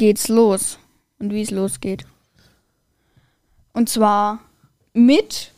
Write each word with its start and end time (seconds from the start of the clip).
geht's 0.00 0.28
los. 0.28 0.78
Und 1.18 1.30
wie 1.30 1.42
es 1.42 1.50
losgeht. 1.50 2.06
Und 3.74 3.90
zwar 3.90 4.40
mit. 4.94 5.52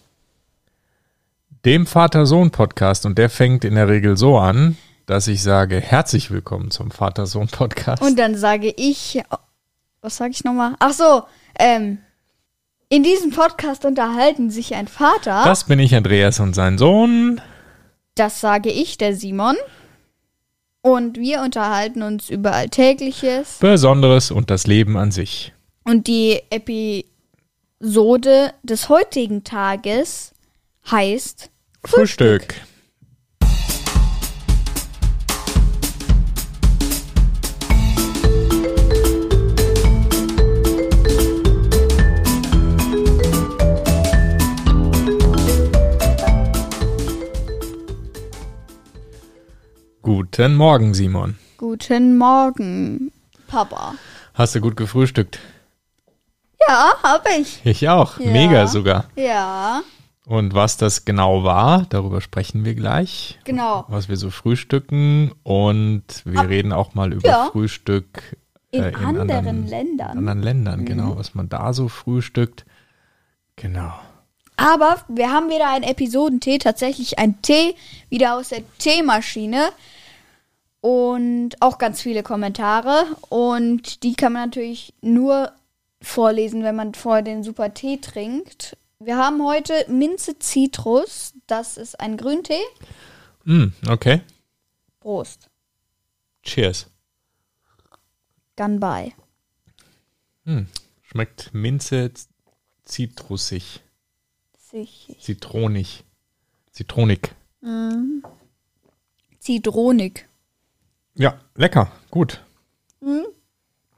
Dem 1.65 1.87
Vater-Sohn-Podcast. 1.87 3.07
Und 3.07 3.19
der 3.19 3.31
fängt 3.31 3.65
in 3.65 3.77
der 3.77 3.89
Regel 3.89 4.17
so 4.17 4.37
an, 4.39 4.77
dass 5.07 5.29
ich 5.29 5.45
sage, 5.45 5.81
herzlich 5.81 6.33
willkommen 6.33 6.73
zum 6.73 6.91
Vater-Sohn-Podcast. 6.91 8.03
Und 8.03 8.19
dann 8.19 8.37
sage 8.37 8.75
ich. 8.77 9.23
Was 10.01 10.17
sage 10.17 10.33
ich 10.33 10.43
nochmal? 10.43 10.75
Ach 10.81 10.93
so, 10.93 11.23
ähm. 11.57 11.99
In 12.89 13.05
diesem 13.05 13.31
Podcast 13.31 13.85
unterhalten 13.85 14.51
sich 14.51 14.75
ein 14.75 14.89
Vater. 14.89 15.45
Das 15.45 15.65
bin 15.65 15.79
ich, 15.79 15.95
Andreas, 15.95 16.41
und 16.41 16.55
sein 16.55 16.79
Sohn. 16.79 17.41
Das 18.17 18.41
sage 18.41 18.71
ich, 18.71 18.99
der 18.99 19.15
Simon. 19.15 19.57
Und 20.83 21.17
wir 21.17 21.43
unterhalten 21.43 22.03
uns 22.03 22.29
über 22.29 22.53
Alltägliches. 22.53 23.59
Besonderes 23.61 24.33
und 24.33 24.51
das 24.51 24.67
Leben 24.67 24.97
an 24.97 25.13
sich. 25.13 25.53
Und 25.85 26.09
die 26.09 26.41
Episode 26.51 28.53
des 28.65 28.89
heutigen 28.89 29.45
Tages 29.45 30.33
heißt 30.91 31.51
Frühstück. 31.85 32.55
Guten 50.35 50.55
Morgen, 50.57 50.95
Simon. 50.95 51.37
Guten 51.59 52.17
Morgen, 52.17 53.13
Papa. 53.49 53.95
Hast 54.35 54.55
du 54.55 54.61
gut 54.61 54.77
gefrühstückt? 54.77 55.39
Ja, 56.69 56.95
hab 57.03 57.29
ich. 57.39 57.61
Ich 57.65 57.89
auch. 57.89 58.19
Ja. 58.19 58.31
Mega 58.33 58.67
sogar. 58.67 59.05
Ja, 59.17 59.83
Und 60.27 60.55
was 60.55 60.77
das 60.77 61.05
genau 61.05 61.45
war, 61.45 61.87
darüber 61.91 62.21
sprechen 62.21 62.65
wir 62.65 62.75
gleich. 62.75 63.39
genau. 63.45 63.85
Was 63.89 64.09
wir 64.09 64.17
so 64.17 64.31
frühstücken 64.31 65.33
und 65.43 66.05
wir 66.25 66.49
reden 66.49 66.73
auch 66.73 66.95
mal 66.95 67.13
über 67.13 67.29
ja. 67.29 67.49
Frühstück 67.53 68.37
In, 68.71 68.83
äh, 68.85 68.93
anderen, 68.95 69.31
anderen, 69.31 69.67
Ländern. 69.67 70.19
anderen 70.19 70.43
Ländern, 70.43 70.81
Mhm. 70.81 70.85
genau, 70.87 71.17
was 71.19 71.35
man 71.35 71.49
da 71.49 71.73
so 71.73 71.89
frühstückt. 71.89 72.65
Genau. 73.57 73.93
Aber 74.57 74.97
wir 75.09 75.31
haben 75.31 75.49
wieder 75.51 75.69
einen 75.71 75.83
Episodentee, 75.85 76.59
tatsächlich 76.59 77.19
ein 77.19 77.43
Tee, 77.43 77.75
wieder 78.09 78.37
aus 78.37 78.49
der 78.51 78.63
Teemaschine. 78.79 79.71
Und 80.83 81.51
auch 81.61 81.79
ganz 81.79 82.03
viele 82.03 82.23
Kommentare. 82.23 83.07
Und 83.31 84.03
die 84.03 84.13
kann 84.13 84.35
man 84.35 84.51
natürlich 84.51 84.93
nur 85.01 85.53
vorlesen, 86.03 86.63
wenn 86.65 86.77
man 86.77 86.93
vorher 86.93 87.23
den 87.23 87.43
super 87.43 87.73
Tee 87.73 87.99
trinkt. 87.99 88.77
Wir 88.99 89.17
haben 89.17 89.43
heute 89.43 89.73
Minze 89.89 90.39
Zitrus. 90.39 91.33
Das 91.47 91.79
ist 91.79 91.99
ein 91.99 92.19
Grüntee. 92.19 92.61
Mm, 93.45 93.69
okay. 93.89 94.21
Prost. 95.01 95.49
Cheers. 96.43 96.89
Gunby. 98.57 99.15
Hm. 100.45 100.67
Schmeckt 101.03 101.55
Minze 101.55 102.11
zitrusig, 102.85 103.81
zitronig, 105.21 106.05
zitronig. 106.71 107.35
Zitronik. 109.39 110.29
Ja, 111.15 111.39
lecker, 111.55 111.91
gut. 112.11 112.43
Mhm. 113.01 113.27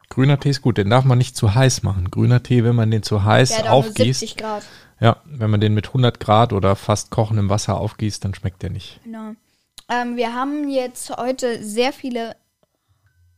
Grüner 0.08 0.38
Tee 0.38 0.50
ist 0.50 0.62
gut, 0.62 0.78
den 0.78 0.90
darf 0.90 1.04
man 1.04 1.18
nicht 1.18 1.36
zu 1.36 1.54
heiß 1.54 1.82
machen. 1.82 2.10
Grüner 2.10 2.42
Tee, 2.42 2.64
wenn 2.64 2.76
man 2.76 2.90
den 2.90 3.02
zu 3.02 3.24
heiß 3.24 3.50
Der 3.56 3.72
aufgießt, 3.72 4.20
70 4.20 4.36
Grad. 4.36 4.64
ja, 5.00 5.16
wenn 5.24 5.50
man 5.50 5.60
den 5.60 5.74
mit 5.74 5.88
100 5.88 6.20
Grad 6.20 6.52
oder 6.52 6.76
fast 6.76 7.10
kochendem 7.10 7.48
Wasser 7.50 7.80
aufgießt, 7.80 8.24
dann 8.24 8.34
schmeckt 8.34 8.62
der 8.62 8.70
nicht. 8.70 9.00
Genau. 9.04 9.34
Ähm, 9.88 10.16
wir 10.16 10.32
haben 10.34 10.68
jetzt 10.68 11.10
heute 11.16 11.62
sehr 11.62 11.92
viele 11.92 12.36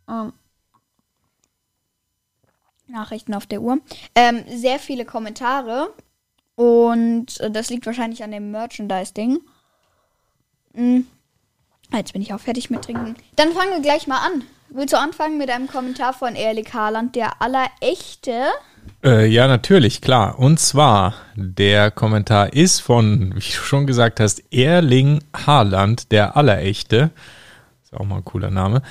ähm, 0.09 0.33
Nachrichten 2.89 3.35
auf 3.35 3.47
der 3.47 3.63
Uhr. 3.63 3.79
Ähm, 4.15 4.45
sehr 4.49 4.79
viele 4.79 5.05
Kommentare. 5.05 5.93
Und 6.55 7.41
äh, 7.41 7.51
das 7.51 7.71
liegt 7.71 7.87
wahrscheinlich 7.87 8.23
an 8.23 8.31
dem 8.31 8.51
Merchandise-Ding. 8.51 9.41
Mm. 10.75 11.01
Jetzt 11.93 12.13
bin 12.13 12.23
ich 12.23 12.33
auch 12.35 12.41
fertig 12.41 12.71
mit 12.71 12.83
Trinken. 12.83 13.15
Dann 13.37 13.53
fangen 13.53 13.71
wir 13.73 13.81
gleich 13.81 14.07
mal 14.07 14.19
an. 14.19 14.43
Willst 14.71 14.93
du 14.93 14.99
anfangen 14.99 15.39
mit 15.39 15.49
einem 15.51 15.69
Kommentar 15.69 16.13
von 16.13 16.35
Erlik 16.35 16.75
Haaland, 16.75 17.15
der 17.15 17.41
allerechte? 17.41 18.47
Äh, 19.05 19.27
ja, 19.27 19.47
natürlich, 19.47 20.01
klar. 20.01 20.39
Und 20.39 20.59
zwar, 20.59 21.15
der 21.37 21.91
Kommentar 21.91 22.53
ist 22.53 22.81
von, 22.81 23.31
wie 23.35 23.39
du 23.39 23.41
schon 23.41 23.87
gesagt 23.87 24.21
hast, 24.21 24.43
Erling 24.53 25.23
Haaland, 25.47 26.11
der 26.13 26.37
Allerechte. 26.37 27.11
Ist 27.85 27.95
auch 27.95 28.05
mal 28.05 28.17
ein 28.17 28.25
cooler 28.25 28.51
Name. 28.51 28.83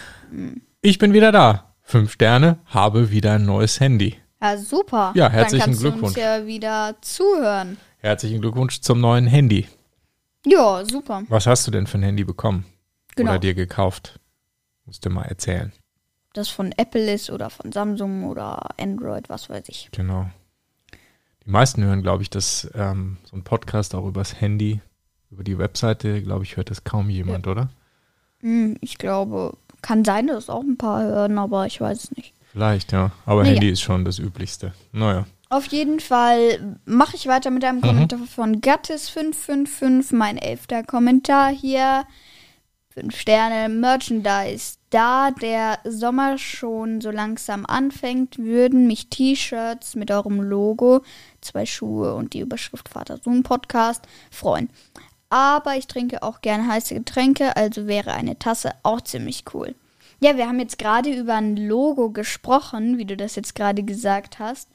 Ich 0.81 0.97
bin 0.97 1.13
wieder 1.13 1.31
da. 1.31 1.73
Fünf 1.81 2.13
Sterne, 2.13 2.57
habe 2.65 3.11
wieder 3.11 3.33
ein 3.33 3.45
neues 3.45 3.79
Handy. 3.79 4.15
Ja, 4.41 4.57
super. 4.57 5.11
Ja, 5.15 5.29
herzlichen 5.29 5.59
Dann 5.59 5.69
kannst 5.69 5.83
Du 5.83 5.89
Glückwunsch. 5.91 6.15
uns 6.15 6.15
ja 6.15 6.45
wieder 6.47 6.95
zuhören. 7.01 7.77
Herzlichen 7.99 8.41
Glückwunsch 8.41 8.81
zum 8.81 9.01
neuen 9.01 9.27
Handy. 9.27 9.67
Ja, 10.45 10.83
super. 10.85 11.23
Was 11.29 11.45
hast 11.47 11.67
du 11.67 11.71
denn 11.71 11.85
für 11.87 11.97
ein 11.97 12.03
Handy 12.03 12.23
bekommen? 12.23 12.65
Genau. 13.15 13.31
Oder 13.31 13.39
dir 13.39 13.53
gekauft? 13.53 14.19
Musst 14.85 15.05
du 15.05 15.09
mal 15.09 15.23
erzählen. 15.23 15.71
das 16.33 16.49
von 16.49 16.73
Apple 16.77 17.13
ist 17.13 17.29
oder 17.29 17.49
von 17.49 17.71
Samsung 17.71 18.25
oder 18.25 18.77
Android, 18.79 19.29
was 19.29 19.49
weiß 19.49 19.63
ich. 19.69 19.89
Genau. 19.91 20.29
Die 21.45 21.49
meisten 21.49 21.83
hören, 21.83 22.01
glaube 22.01 22.23
ich, 22.23 22.29
dass 22.29 22.69
ähm, 22.75 23.17
so 23.23 23.35
ein 23.37 23.43
Podcast 23.43 23.95
auch 23.95 24.05
übers 24.05 24.41
Handy, 24.41 24.81
über 25.31 25.43
die 25.43 25.57
Webseite, 25.57 26.21
glaube 26.21 26.43
ich, 26.43 26.57
hört 26.57 26.69
das 26.69 26.83
kaum 26.83 27.09
jemand, 27.09 27.47
oder? 27.47 27.69
Hm, 28.41 28.77
ich 28.81 28.97
glaube, 28.97 29.57
kann 29.81 30.03
sein, 30.03 30.27
dass 30.27 30.49
auch 30.49 30.61
ein 30.63 30.77
paar 30.77 31.03
hören, 31.03 31.37
aber 31.37 31.65
ich 31.67 31.79
weiß 31.79 32.03
es 32.05 32.11
nicht. 32.17 32.33
Vielleicht, 32.51 32.91
ja. 32.91 33.11
Aber 33.25 33.41
Naja. 33.43 33.53
Handy 33.53 33.69
ist 33.69 33.81
schon 33.81 34.05
das 34.05 34.19
Üblichste. 34.19 34.73
Naja. 34.91 35.25
Auf 35.49 35.67
jeden 35.67 35.99
Fall 35.99 36.77
mache 36.85 37.15
ich 37.15 37.27
weiter 37.27 37.51
mit 37.51 37.63
einem 37.63 37.81
Kommentar 37.81 38.19
von 38.27 38.61
Gattis555, 38.61 40.13
mein 40.15 40.37
elfter 40.37 40.83
Kommentar 40.83 41.49
hier. 41.51 42.05
Fünf 42.97 43.19
Sterne 43.19 43.67
Merchandise. 43.67 44.77
Da 44.89 45.31
der 45.31 45.79
Sommer 45.83 46.37
schon 46.37 47.01
so 47.01 47.11
langsam 47.11 47.65
anfängt, 47.65 48.37
würden 48.37 48.87
mich 48.87 49.09
T-Shirts 49.09 49.95
mit 49.95 50.11
eurem 50.11 50.39
Logo, 50.39 51.01
zwei 51.41 51.65
Schuhe 51.65 52.15
und 52.15 52.31
die 52.31 52.39
Überschrift 52.39 52.87
Vater 52.87 53.17
Sohn 53.17 53.43
Podcast 53.43 54.05
freuen. 54.31 54.69
Aber 55.29 55.75
ich 55.75 55.87
trinke 55.87 56.23
auch 56.23 56.39
gerne 56.39 56.69
heiße 56.69 56.95
Getränke, 56.95 57.57
also 57.57 57.85
wäre 57.85 58.13
eine 58.13 58.39
Tasse 58.39 58.71
auch 58.83 59.01
ziemlich 59.01 59.43
cool. 59.53 59.75
Ja, 60.21 60.37
wir 60.37 60.47
haben 60.47 60.61
jetzt 60.61 60.77
gerade 60.77 61.09
über 61.09 61.33
ein 61.33 61.57
Logo 61.57 62.11
gesprochen, 62.11 62.97
wie 62.97 63.05
du 63.05 63.17
das 63.17 63.35
jetzt 63.35 63.55
gerade 63.55 63.83
gesagt 63.83 64.39
hast, 64.39 64.69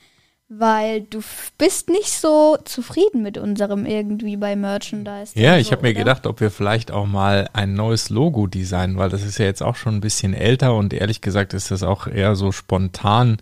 weil 0.52 1.02
du 1.02 1.20
bist 1.58 1.88
nicht 1.88 2.10
so 2.10 2.58
zufrieden 2.64 3.22
mit 3.22 3.38
unserem 3.38 3.86
irgendwie 3.86 4.36
bei 4.36 4.56
Merchandise. 4.56 5.38
Ja, 5.38 5.56
ich 5.56 5.68
so, 5.68 5.72
habe 5.72 5.82
mir 5.82 5.90
oder? 5.90 6.00
gedacht, 6.00 6.26
ob 6.26 6.40
wir 6.40 6.50
vielleicht 6.50 6.90
auch 6.90 7.06
mal 7.06 7.48
ein 7.52 7.74
neues 7.74 8.10
Logo 8.10 8.48
designen, 8.48 8.98
weil 8.98 9.10
das 9.10 9.22
ist 9.24 9.38
ja 9.38 9.44
jetzt 9.44 9.62
auch 9.62 9.76
schon 9.76 9.94
ein 9.94 10.00
bisschen 10.00 10.34
älter 10.34 10.74
und 10.74 10.92
ehrlich 10.92 11.20
gesagt 11.20 11.54
ist 11.54 11.70
das 11.70 11.84
auch 11.84 12.08
eher 12.08 12.34
so 12.34 12.50
spontan 12.50 13.38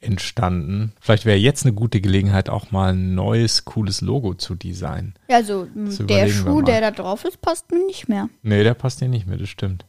entstanden. 0.00 0.94
Vielleicht 0.98 1.26
wäre 1.26 1.36
jetzt 1.36 1.66
eine 1.66 1.74
gute 1.74 2.00
Gelegenheit, 2.00 2.48
auch 2.48 2.70
mal 2.70 2.94
ein 2.94 3.14
neues, 3.14 3.66
cooles 3.66 4.00
Logo 4.00 4.32
zu 4.32 4.54
designen. 4.54 5.12
Ja, 5.28 5.36
also 5.36 5.66
Das 5.74 5.98
der 5.98 6.28
Schuh, 6.28 6.62
der 6.62 6.80
da 6.80 6.90
drauf 6.90 7.26
ist, 7.26 7.42
passt 7.42 7.70
mir 7.70 7.84
nicht 7.84 8.08
mehr. 8.08 8.30
Nee, 8.42 8.62
der 8.62 8.72
passt 8.72 9.02
dir 9.02 9.08
nicht 9.08 9.26
mehr, 9.26 9.36
das 9.36 9.50
stimmt. 9.50 9.84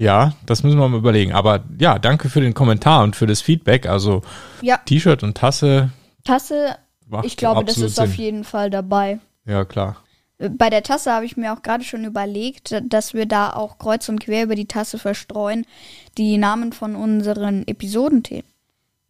Ja, 0.00 0.32
das 0.46 0.62
müssen 0.62 0.78
wir 0.78 0.88
mal 0.88 0.96
überlegen. 0.96 1.32
Aber 1.32 1.62
ja, 1.78 1.98
danke 1.98 2.30
für 2.30 2.40
den 2.40 2.54
Kommentar 2.54 3.02
und 3.02 3.16
für 3.16 3.26
das 3.26 3.42
Feedback. 3.42 3.86
Also 3.86 4.22
Ja, 4.62 4.78
T-Shirt 4.78 5.22
und 5.22 5.36
Tasse 5.36 5.90
Tasse, 6.24 6.76
ich 7.22 7.36
glaube, 7.36 7.64
das 7.64 7.76
ist 7.78 8.00
auf 8.00 8.08
Sinn. 8.10 8.18
jeden 8.18 8.44
Fall 8.44 8.70
dabei. 8.70 9.18
Ja, 9.46 9.64
klar. 9.64 9.96
Bei 10.38 10.70
der 10.70 10.82
Tasse 10.82 11.12
habe 11.12 11.26
ich 11.26 11.36
mir 11.36 11.52
auch 11.52 11.60
gerade 11.62 11.84
schon 11.84 12.04
überlegt, 12.04 12.80
dass 12.88 13.12
wir 13.12 13.26
da 13.26 13.52
auch 13.52 13.76
kreuz 13.78 14.08
und 14.08 14.20
quer 14.20 14.44
über 14.44 14.54
die 14.54 14.64
Tasse 14.66 14.98
verstreuen 14.98 15.66
die 16.16 16.38
Namen 16.38 16.72
von 16.72 16.96
unseren 16.96 17.66
Episodenthemen. 17.68 18.44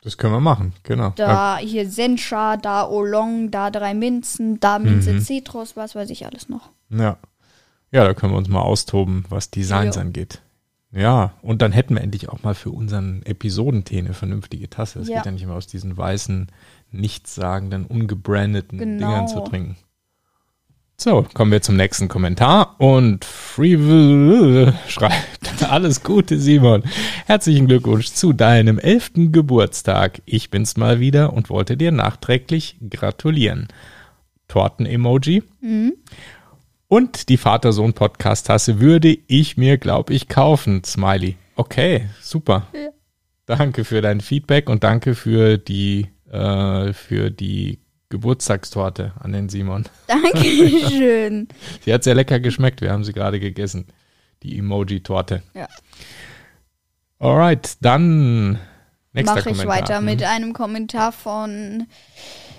Das 0.03 0.17
können 0.19 0.33
wir 0.33 0.41
machen, 0.41 0.73
genau. 0.83 1.13
Da 1.15 1.59
hier 1.59 1.89
Sencha, 1.89 2.57
da 2.57 2.89
Oolong, 2.89 3.51
da 3.53 3.71
drei 3.71 3.95
Minzen, 3.95 4.59
da 4.59 4.79
Minze 4.81 5.13
Mhm. 5.13 5.21
Zitrus, 5.21 5.77
was 5.77 5.95
weiß 5.95 6.11
ich 6.11 6.27
alles 6.27 6.49
noch. 6.49 6.71
Ja. 6.89 7.17
Ja, 7.93 8.05
da 8.05 8.15
können 8.15 8.33
wir 8.33 8.39
uns 8.39 8.49
mal 8.49 8.63
austoben, 8.63 9.25
was 9.29 9.51
Designs 9.51 9.97
Jo. 9.97 10.01
angeht. 10.03 10.41
Ja, 10.93 11.35
und 11.43 11.63
dann 11.63 11.71
hätten 11.73 11.95
wir 11.95 12.03
endlich 12.03 12.29
auch 12.29 12.43
mal 12.43 12.55
für 12.55 12.71
unseren 12.71 13.23
Episodentee 13.25 13.99
eine 14.01 14.13
vernünftige 14.13 14.69
Tasse. 14.69 14.99
Es 15.01 15.09
Ja. 15.09 15.17
geht 15.19 15.27
ja 15.27 15.31
nicht 15.33 15.43
immer 15.43 15.55
aus 15.55 15.69
diesen 15.69 15.97
weißen, 15.97 16.49
nichtssagenden, 16.91 17.85
ungebrandeten 17.87 18.79
Genau. 18.79 18.99
Dingern 19.07 19.29
zu 19.29 19.41
trinken. 19.41 19.77
So, 20.97 21.27
kommen 21.33 21.51
wir 21.53 21.63
zum 21.63 21.77
nächsten 21.77 22.09
Kommentar 22.09 22.75
und 22.79 23.25
Free 23.25 23.77
schreibt, 24.89 25.63
alles 25.71 26.03
Gute 26.03 26.39
Simon, 26.39 26.83
herzlichen 27.25 27.69
Glückwunsch 27.69 28.09
zu 28.09 28.35
deinem 28.35 28.79
elften 28.79 29.33
Geburtstag. 29.33 30.21
Ich 30.27 30.51
bin's 30.51 30.77
mal 30.77 31.01
wieder 31.01 31.33
und 31.33 31.49
wollte 31.49 31.79
dir 31.79 31.91
nachträglich 31.93 32.77
gratulieren. 32.91 33.69
Torten-Emoji. 34.49 35.43
Mhm. 35.63 35.95
Und 36.91 37.29
die 37.29 37.37
Vater-Sohn-Podcast-Tasse 37.37 38.81
würde 38.81 39.17
ich 39.29 39.57
mir, 39.57 39.79
glaube 39.79 40.13
ich, 40.13 40.27
kaufen. 40.27 40.83
Smiley. 40.83 41.37
Okay, 41.55 42.11
super. 42.21 42.67
Ja. 42.73 42.89
Danke 43.47 43.85
für 43.85 44.03
dein 44.03 44.21
Feedback 44.21 44.69
und 44.69 44.83
danke 44.83 45.15
für 45.15 45.57
die, 45.57 46.09
äh, 46.33 46.93
für 46.93 47.31
die 47.31 47.79
Geburtstagstorte 48.09 49.13
an 49.21 49.31
den 49.31 49.49
Simon. 49.49 49.85
Dankeschön. 50.09 51.47
Sie 51.85 51.95
hat 51.95 52.03
sehr 52.03 52.17
lecker 52.17 52.41
geschmeckt. 52.41 52.81
Wir 52.81 52.91
haben 52.91 53.05
sie 53.05 53.13
gerade 53.13 53.39
gegessen. 53.39 53.87
Die 54.43 54.59
Emoji-Torte. 54.59 55.45
Ja. 55.55 55.69
Alright, 57.21 57.77
dann 57.83 58.59
nächster 59.13 59.37
Mache 59.37 59.51
ich 59.51 59.59
Kommentar. 59.59 59.69
weiter 59.69 60.01
mit 60.01 60.25
einem 60.25 60.55
Kommentar 60.55 61.13
von 61.13 61.87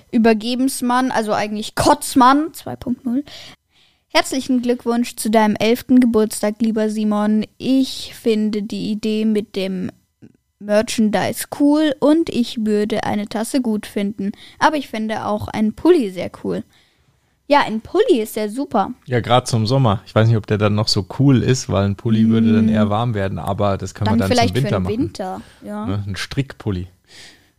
Übergebensmann, 0.10 1.12
also 1.12 1.34
eigentlich 1.34 1.76
Kotzmann 1.76 2.54
2.0. 2.54 3.26
Herzlichen 4.14 4.62
Glückwunsch 4.62 5.16
zu 5.16 5.32
deinem 5.32 5.56
elften 5.56 6.02
Geburtstag, 6.02 6.56
lieber 6.60 6.90
Simon. 6.90 7.46
Ich 7.58 8.14
finde 8.14 8.62
die 8.62 8.92
Idee 8.92 9.24
mit 9.24 9.56
dem 9.56 9.90
Merchandise 10.60 11.46
cool 11.62 11.96
und 12.02 12.30
ich 12.30 12.66
würde 12.66 13.06
eine 13.06 13.28
Tasse 13.28 13.62
gut 13.62 13.86
finden. 13.86 14.34
Aber 14.60 14.76
ich 14.76 14.90
finde 14.90 15.26
auch 15.26 15.48
einen 15.48 15.76
Pulli 15.76 16.12
sehr 16.12 16.30
cool. 16.44 16.66
Ja, 17.48 17.62
ein 17.62 17.80
Pulli 17.80 18.20
ist 18.20 18.36
ja 18.36 18.50
super. 18.50 18.92
Ja, 19.06 19.22
gerade 19.22 19.46
zum 19.46 19.66
Sommer. 19.66 20.02
Ich 20.06 20.14
weiß 20.14 20.28
nicht, 20.28 20.36
ob 20.36 20.46
der 20.46 20.58
dann 20.58 20.76
noch 20.76 20.90
so 20.90 21.06
cool 21.18 21.42
ist, 21.42 21.70
weil 21.70 21.86
ein 21.86 21.96
Pulli 21.96 22.28
würde 22.28 22.52
dann 22.52 22.68
eher 22.68 22.90
warm 22.90 23.14
werden, 23.14 23.40
aber 23.40 23.78
das 23.78 23.94
kann 23.94 24.04
Dann, 24.06 24.18
man 24.18 24.20
dann 24.20 24.30
vielleicht 24.30 24.56
zum 24.56 24.64
Winter 24.64 24.70
für 24.70 24.82
den 24.82 24.84
machen. 24.84 25.00
Winter. 25.00 25.42
Ja. 25.64 25.86
Ne? 25.86 26.04
Ein 26.06 26.18
Strickpulli. 26.18 26.88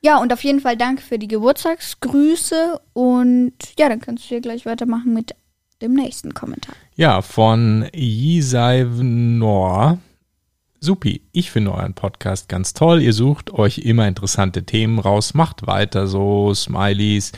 ja, 0.03 0.21
und 0.21 0.35
auf 0.35 0.45
jeden 0.45 0.61
Fall 0.61 0.77
danke 0.77 1.01
für 1.01 1.19
die 1.19 1.29
Geburtstagsgrüße. 1.29 2.79
Und 2.93 3.55
ja, 3.79 3.89
dann 3.89 4.01
kannst 4.01 4.25
du 4.25 4.29
hier 4.29 4.43
gleich 4.43 4.67
weitermachen 4.67 5.15
mit 5.15 5.35
dem 5.83 5.95
nächsten 5.95 6.33
Kommentar. 6.33 6.75
Ja, 6.95 7.21
von 7.21 7.89
Yisaivnor. 7.93 8.99
Supi, 10.81 11.23
ich 11.33 11.51
finde 11.51 11.73
euren 11.73 11.95
Podcast 11.95 12.49
ganz 12.49 12.73
toll. 12.75 13.03
Ihr 13.03 13.13
sucht 13.13 13.53
euch 13.53 13.79
immer 13.79 14.09
interessante 14.09 14.65
Themen 14.65 14.99
raus. 14.99 15.35
Macht 15.35 15.67
weiter 15.67 16.07
so, 16.07 16.55
Smileys. 16.55 17.33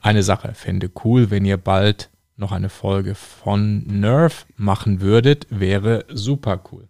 Eine 0.00 0.22
Sache 0.22 0.54
fände 0.54 0.90
cool, 1.04 1.30
wenn 1.30 1.44
ihr 1.44 1.56
bald 1.56 2.10
noch 2.36 2.52
eine 2.52 2.68
Folge 2.68 3.14
von 3.14 3.84
Nerf 3.86 4.46
machen 4.56 5.00
würdet. 5.00 5.46
Wäre 5.50 6.04
super 6.08 6.60
cool. 6.70 6.88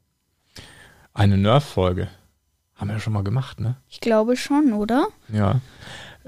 Eine 1.12 1.38
Nerf-Folge. 1.38 2.08
Haben 2.74 2.90
wir 2.90 2.98
schon 2.98 3.12
mal 3.12 3.22
gemacht, 3.24 3.60
ne? 3.60 3.76
Ich 3.88 4.00
glaube 4.00 4.36
schon, 4.36 4.72
oder? 4.72 5.06
Ja. 5.32 5.60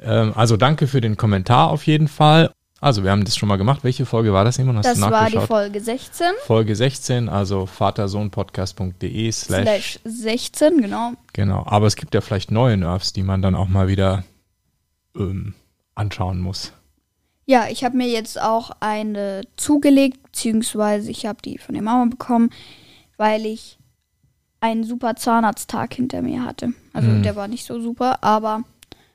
Ähm, 0.00 0.32
also 0.36 0.56
danke 0.56 0.86
für 0.86 1.00
den 1.00 1.16
Kommentar 1.16 1.70
auf 1.70 1.86
jeden 1.86 2.08
Fall. 2.08 2.52
Also 2.80 3.02
wir 3.04 3.10
haben 3.10 3.24
das 3.24 3.36
schon 3.36 3.48
mal 3.48 3.56
gemacht. 3.56 3.84
Welche 3.84 4.04
Folge 4.04 4.32
war 4.32 4.44
das, 4.44 4.56
Simon? 4.56 4.76
Hast 4.76 4.84
Das 4.86 4.96
du 4.98 5.02
war 5.02 5.10
die 5.30 5.36
nachgeschaut? 5.36 5.46
Folge 5.48 5.80
16. 5.80 6.26
Folge 6.44 6.76
16, 6.76 7.28
also 7.28 7.64
vatersohnpodcast.de 7.66 9.32
slash. 9.32 9.62
Slash 9.62 10.00
16, 10.04 10.82
genau. 10.82 11.12
Genau. 11.32 11.64
Aber 11.66 11.86
es 11.86 11.96
gibt 11.96 12.14
ja 12.14 12.20
vielleicht 12.20 12.50
neue 12.50 12.76
Nerfs, 12.76 13.12
die 13.12 13.22
man 13.22 13.40
dann 13.42 13.54
auch 13.54 13.68
mal 13.68 13.88
wieder 13.88 14.24
ähm, 15.16 15.54
anschauen 15.94 16.40
muss. 16.40 16.72
Ja, 17.46 17.66
ich 17.70 17.84
habe 17.84 17.96
mir 17.96 18.08
jetzt 18.08 18.40
auch 18.40 18.72
eine 18.80 19.42
zugelegt, 19.56 20.22
beziehungsweise 20.24 21.10
ich 21.10 21.26
habe 21.26 21.40
die 21.42 21.58
von 21.58 21.74
der 21.74 21.82
Mama 21.82 22.04
bekommen, 22.10 22.50
weil 23.16 23.46
ich 23.46 23.78
einen 24.60 24.84
super 24.84 25.14
Zahnarzttag 25.16 25.94
hinter 25.94 26.22
mir 26.22 26.42
hatte. 26.44 26.72
Also 26.92 27.08
Mhm. 27.08 27.22
der 27.22 27.36
war 27.36 27.46
nicht 27.48 27.64
so 27.64 27.80
super, 27.80 28.22
aber 28.24 28.64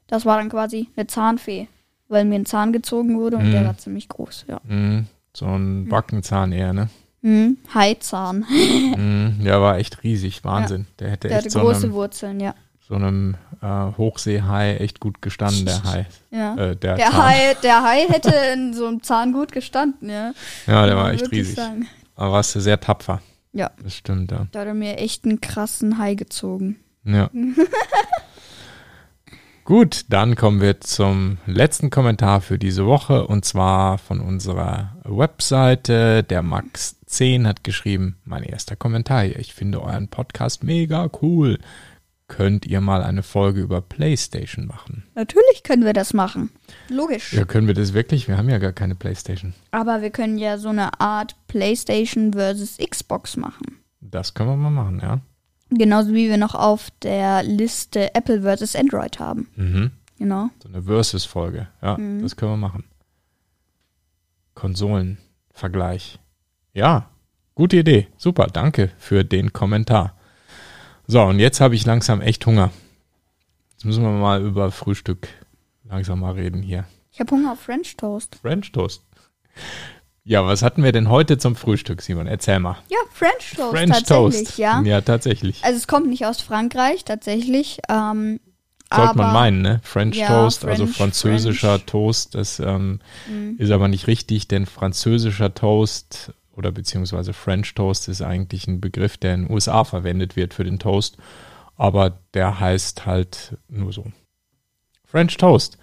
das 0.08 0.26
war 0.26 0.38
dann 0.38 0.50
quasi 0.50 0.88
eine 0.96 1.08
Zahnfee, 1.08 1.68
weil 2.12 2.26
mir 2.26 2.36
ein 2.36 2.46
Zahn 2.46 2.74
gezogen 2.74 3.18
wurde 3.20 3.38
und 3.38 3.52
der 3.52 3.62
Mhm. 3.62 3.66
war 3.66 3.78
ziemlich 3.78 4.08
groß, 4.10 4.46
ja. 4.48 4.60
Mhm. 4.68 5.08
So 5.36 5.46
ein 5.46 5.88
Backenzahn 5.88 6.52
eher, 6.52 6.74
ne? 6.74 6.90
Mhm. 7.22 7.58
Haizahn. 7.74 8.46
Mhm. 8.98 9.44
Der 9.44 9.62
war 9.62 9.78
echt 9.78 10.04
riesig. 10.04 10.44
Wahnsinn. 10.44 10.88
Der 11.00 11.10
hätte 11.12 11.28
Der 11.30 11.38
echt 11.38 11.46
hatte 11.48 11.52
so 11.54 11.60
große 11.62 11.84
einem, 11.86 11.94
Wurzeln, 11.94 12.40
ja. 12.40 12.54
so 12.88 12.96
einem 12.96 13.36
äh, 13.62 13.68
Hochseehai 13.98 14.78
echt 14.78 15.00
gut 15.00 15.22
gestanden, 15.22 15.66
der 15.66 15.84
Hai. 15.84 16.06
ja. 16.32 16.56
Äh, 16.56 16.76
der 16.76 16.96
Der. 16.96 17.14
Hai, 17.18 17.54
der 17.64 17.84
Hai 17.84 18.06
hätte 18.10 18.34
in 18.54 18.74
so 18.74 18.88
einem 18.88 19.02
Zahn 19.04 19.32
gut 19.34 19.52
gestanden, 19.52 20.10
ja. 20.10 20.34
Ja, 20.68 20.86
der 20.86 20.98
war 20.98 21.12
echt 21.14 21.32
riesig. 21.32 21.56
sagen. 21.56 21.88
Aber 22.16 22.34
warst 22.34 22.54
du 22.56 22.60
sehr 22.60 22.80
tapfer. 22.80 23.22
Ja. 23.54 23.72
Das 23.84 23.96
stimmt, 23.96 24.32
ja. 24.32 24.48
Da 24.52 24.60
hat 24.62 24.68
er 24.68 24.74
mir 24.74 24.98
echt 24.98 25.24
einen 25.26 25.40
krassen 25.42 25.98
Hai 25.98 26.16
gezogen. 26.16 26.78
Ja. 27.06 27.30
Gut, 29.64 30.06
dann 30.10 30.36
kommen 30.36 30.60
wir 30.60 30.82
zum 30.82 31.38
letzten 31.46 31.92
Kommentar 31.92 32.42
für 32.42 32.58
diese 32.58 32.86
Woche 32.88 33.28
und 33.28 33.46
zwar 33.46 34.00
von 34.00 34.20
unserer 34.20 34.98
Webseite. 35.04 36.24
Der 36.24 36.44
Max10 36.44 37.46
hat 37.46 37.64
geschrieben, 37.64 38.18
mein 38.26 38.44
erster 38.44 38.76
Kommentar 38.76 39.24
hier. 39.24 39.38
Ich 39.38 39.54
finde 39.54 39.82
euren 39.82 40.08
Podcast 40.08 40.64
mega 40.64 41.10
cool. 41.22 41.60
Könnt 42.28 42.66
ihr 42.66 42.82
mal 42.82 43.04
eine 43.04 43.24
Folge 43.24 43.62
über 43.62 43.82
PlayStation 43.82 44.66
machen? 44.66 45.04
Natürlich 45.16 45.64
können 45.64 45.86
wir 45.86 45.94
das 45.94 46.14
machen. 46.14 46.50
Logisch. 46.90 47.34
Ja, 47.34 47.46
können 47.46 47.68
wir 47.68 47.76
das 47.76 47.94
wirklich? 47.94 48.28
Wir 48.28 48.38
haben 48.38 48.50
ja 48.50 48.58
gar 48.58 48.72
keine 48.72 48.96
PlayStation. 48.96 49.54
Aber 49.70 50.02
wir 50.02 50.10
können 50.10 50.38
ja 50.38 50.58
so 50.58 50.70
eine 50.70 51.00
Art 51.00 51.36
PlayStation 51.48 52.34
versus 52.34 52.78
Xbox 52.78 53.38
machen. 53.38 53.78
Das 54.00 54.34
können 54.34 54.50
wir 54.50 54.56
mal 54.56 54.70
machen, 54.70 55.00
ja. 55.04 55.20
Genauso 55.72 56.14
wie 56.14 56.30
wir 56.30 56.38
noch 56.38 56.54
auf 56.54 56.90
der 57.02 57.44
Liste 57.44 58.14
Apple 58.14 58.42
versus 58.42 58.76
Android 58.76 59.20
haben. 59.20 59.48
Mhm. 59.56 59.92
Genau. 60.18 60.50
So 60.62 60.70
eine 60.70 60.84
Versus-Folge. 60.84 61.68
Ja, 61.82 61.98
Mhm. 61.98 62.22
das 62.22 62.36
können 62.36 62.52
wir 62.52 62.58
machen. 62.58 62.84
Konsolenvergleich. 64.54 66.20
Ja, 66.74 67.10
gute 67.56 67.78
Idee. 67.78 68.08
Super, 68.18 68.48
danke 68.48 68.92
für 68.98 69.24
den 69.24 69.54
Kommentar. 69.54 70.16
So, 71.08 71.22
und 71.24 71.40
jetzt 71.40 71.62
habe 71.62 71.76
ich 71.76 71.86
langsam 71.86 72.22
echt 72.22 72.46
Hunger. 72.46 72.72
Jetzt 73.72 73.86
müssen 73.86 74.04
wir 74.04 74.12
mal 74.12 74.42
über 74.44 74.72
Frühstück 74.72 75.28
langsam 75.86 76.20
mal 76.20 76.34
reden 76.34 76.62
hier. 76.62 76.86
Ich 77.12 77.20
habe 77.20 77.32
Hunger 77.32 77.54
auf 77.54 77.60
French 77.62 77.98
Toast. 77.98 78.36
French 78.42 78.72
Toast. 78.72 79.04
Ja, 80.24 80.46
was 80.46 80.62
hatten 80.62 80.84
wir 80.84 80.92
denn 80.92 81.10
heute 81.10 81.38
zum 81.38 81.56
Frühstück, 81.56 82.02
Simon? 82.02 82.28
Erzähl 82.28 82.60
mal. 82.60 82.78
Ja, 82.90 82.98
French 83.12 83.54
Toast 83.56 83.72
French 83.72 83.92
tatsächlich, 83.92 84.44
Toast. 84.48 84.58
ja. 84.60 84.82
Ja, 84.84 85.02
tatsächlich. 85.02 85.64
Also 85.64 85.78
es 85.78 85.88
kommt 85.88 86.08
nicht 86.08 86.26
aus 86.26 86.42
Frankreich, 86.42 87.04
tatsächlich. 87.06 87.80
Ähm, 87.90 88.40
Sollte 88.94 89.18
man 89.18 89.34
meinen, 89.34 89.62
ne? 89.62 89.80
French 89.84 90.18
Ja, 90.18 90.28
Toast, 90.28 90.66
also 90.66 90.84
French, 90.86 90.98
französischer 90.98 91.76
French. 91.78 91.86
Toast, 91.86 92.36
das 92.36 92.60
ähm, 92.60 93.00
Mhm. 93.28 93.56
ist 93.58 93.72
aber 93.72 93.88
nicht 93.88 94.06
richtig, 94.08 94.48
denn 94.48 94.66
französischer 94.66 95.54
Toast 95.56 96.34
oder 96.56 96.72
beziehungsweise 96.72 97.32
French 97.34 97.74
Toast 97.74 98.08
ist 98.10 98.22
eigentlich 98.22 98.68
ein 98.68 98.82
Begriff, 98.82 99.18
der 99.18 99.34
in 99.36 99.46
den 99.46 99.52
USA 99.52 99.86
verwendet 99.86 100.36
wird 100.36 100.54
für 100.54 100.66
den 100.66 100.78
Toast, 100.78 101.18
aber 101.78 102.20
der 102.34 102.60
heißt 102.60 103.06
halt 103.06 103.58
nur 103.70 103.92
so. 103.94 104.06
French 105.06 105.38
Toast. 105.38 105.78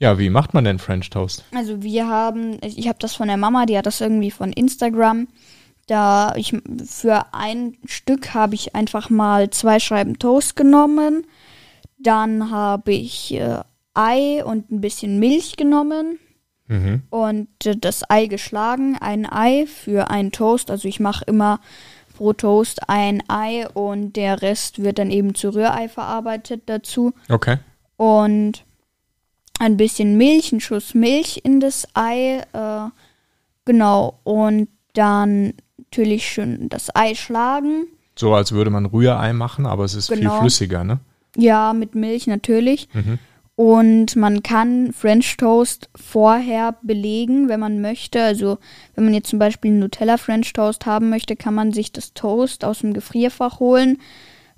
Ja, 0.00 0.18
wie 0.18 0.30
macht 0.30 0.54
man 0.54 0.64
denn 0.64 0.78
French 0.78 1.10
Toast? 1.10 1.44
Also 1.54 1.82
wir 1.82 2.08
haben, 2.08 2.58
ich 2.62 2.88
habe 2.88 2.98
das 2.98 3.14
von 3.14 3.28
der 3.28 3.36
Mama, 3.36 3.66
die 3.66 3.76
hat 3.78 3.86
das 3.86 4.00
irgendwie 4.00 4.30
von 4.30 4.52
Instagram. 4.52 5.28
Da 5.86 6.34
ich 6.36 6.56
für 6.86 7.26
ein 7.34 7.76
Stück 7.84 8.32
habe 8.34 8.54
ich 8.54 8.74
einfach 8.74 9.10
mal 9.10 9.50
zwei 9.50 9.78
Scheiben 9.78 10.18
Toast 10.18 10.56
genommen. 10.56 11.26
Dann 11.98 12.50
habe 12.50 12.92
ich 12.92 13.34
äh, 13.34 13.58
Ei 13.94 14.42
und 14.44 14.70
ein 14.70 14.80
bisschen 14.80 15.18
Milch 15.20 15.56
genommen 15.56 16.18
Mhm. 16.68 17.02
und 17.10 17.48
äh, 17.66 17.76
das 17.76 18.08
Ei 18.08 18.26
geschlagen. 18.26 18.96
Ein 19.00 19.26
Ei 19.30 19.66
für 19.66 20.08
einen 20.08 20.30
Toast. 20.30 20.70
Also 20.70 20.86
ich 20.86 21.00
mache 21.00 21.24
immer 21.26 21.58
pro 22.16 22.32
Toast 22.32 22.88
ein 22.88 23.24
Ei 23.28 23.66
und 23.74 24.14
der 24.14 24.40
Rest 24.40 24.80
wird 24.82 24.98
dann 25.00 25.10
eben 25.10 25.34
zu 25.34 25.50
Rührei 25.52 25.88
verarbeitet 25.88 26.62
dazu 26.66 27.12
Okay. 27.28 27.56
und 27.96 28.64
ein 29.60 29.76
bisschen 29.76 30.16
Milch, 30.16 30.52
ein 30.52 30.60
Schuss 30.60 30.94
Milch 30.94 31.40
in 31.44 31.60
das 31.60 31.86
Ei, 31.94 32.42
äh, 32.52 32.88
genau, 33.64 34.18
und 34.24 34.68
dann 34.94 35.52
natürlich 35.78 36.26
schön 36.26 36.68
das 36.68 36.94
Ei 36.96 37.14
schlagen. 37.14 37.86
So 38.16 38.34
als 38.34 38.52
würde 38.52 38.70
man 38.70 38.86
Rührei 38.86 39.32
machen, 39.32 39.66
aber 39.66 39.84
es 39.84 39.94
ist 39.94 40.08
Genau. 40.08 40.32
viel 40.32 40.40
flüssiger, 40.40 40.82
ne? 40.82 40.98
Ja, 41.36 41.72
mit 41.74 41.94
Milch 41.94 42.26
natürlich. 42.26 42.88
Mhm. 42.92 43.18
Und 43.54 44.16
man 44.16 44.42
kann 44.42 44.92
French 44.94 45.36
Toast 45.36 45.90
vorher 45.94 46.76
belegen, 46.82 47.50
wenn 47.50 47.60
man 47.60 47.82
möchte. 47.82 48.22
Also 48.22 48.56
wenn 48.94 49.04
man 49.04 49.12
jetzt 49.12 49.28
zum 49.28 49.38
Beispiel 49.38 49.70
einen 49.72 49.80
Nutella 49.80 50.16
French 50.16 50.54
Toast 50.54 50.86
haben 50.86 51.10
möchte, 51.10 51.36
kann 51.36 51.54
man 51.54 51.72
sich 51.72 51.92
das 51.92 52.14
Toast 52.14 52.64
aus 52.64 52.78
dem 52.78 52.94
Gefrierfach 52.94 53.60
holen. 53.60 53.98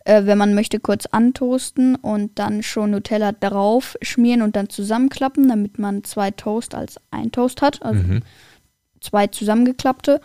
Äh, 0.04 0.26
wenn 0.26 0.38
man 0.38 0.54
möchte, 0.54 0.80
kurz 0.80 1.06
antoasten 1.06 1.94
und 1.94 2.38
dann 2.38 2.62
schon 2.62 2.90
Nutella 2.90 3.32
drauf 3.32 3.96
schmieren 4.02 4.42
und 4.42 4.56
dann 4.56 4.68
zusammenklappen, 4.68 5.48
damit 5.48 5.78
man 5.78 6.02
zwei 6.04 6.30
Toast 6.32 6.74
als 6.74 7.00
ein 7.10 7.30
Toast 7.30 7.62
hat. 7.62 7.82
Also 7.82 8.02
Mhm. 8.02 8.22
zwei 9.00 9.28
zusammengeklappte. 9.28 10.20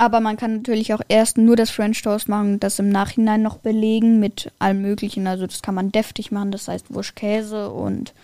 Aber 0.00 0.20
man 0.20 0.36
kann 0.36 0.58
natürlich 0.58 0.94
auch 0.94 1.00
erst 1.08 1.38
nur 1.38 1.56
das 1.56 1.70
French 1.70 2.00
Toast 2.02 2.28
machen 2.28 2.54
und 2.54 2.62
das 2.62 2.78
im 2.78 2.88
Nachhinein 2.88 3.42
noch 3.42 3.58
belegen 3.58 4.20
mit 4.20 4.52
allem 4.60 4.80
Möglichen. 4.80 5.26
Also 5.26 5.44
das 5.46 5.60
kann 5.60 5.74
man 5.74 5.90
deftig 5.90 6.30
machen, 6.30 6.52
das 6.52 6.68
heißt 6.68 6.94
Wurschkäse 6.94 7.70
und 7.70 8.14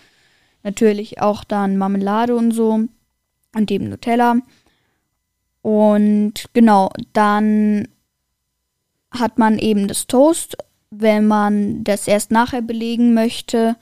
natürlich 0.63 1.21
auch 1.21 1.43
dann 1.43 1.75
Marmelade 1.77 2.33
und 2.33 2.51
so 2.51 2.79
und 3.53 3.71
eben 3.71 3.89
Nutella. 3.89 4.37
Und 5.61 6.33
genau, 6.53 6.91
dann 7.11 7.89
hat 9.19 9.37
man 9.37 9.59
eben 9.59 9.87
das 9.87 10.07
Toast. 10.07 10.57
Wenn 10.91 11.27
man 11.27 11.83
das 11.83 12.07
erst 12.07 12.31
nachher 12.31 12.61
belegen 12.61 13.13
möchte, 13.13 13.75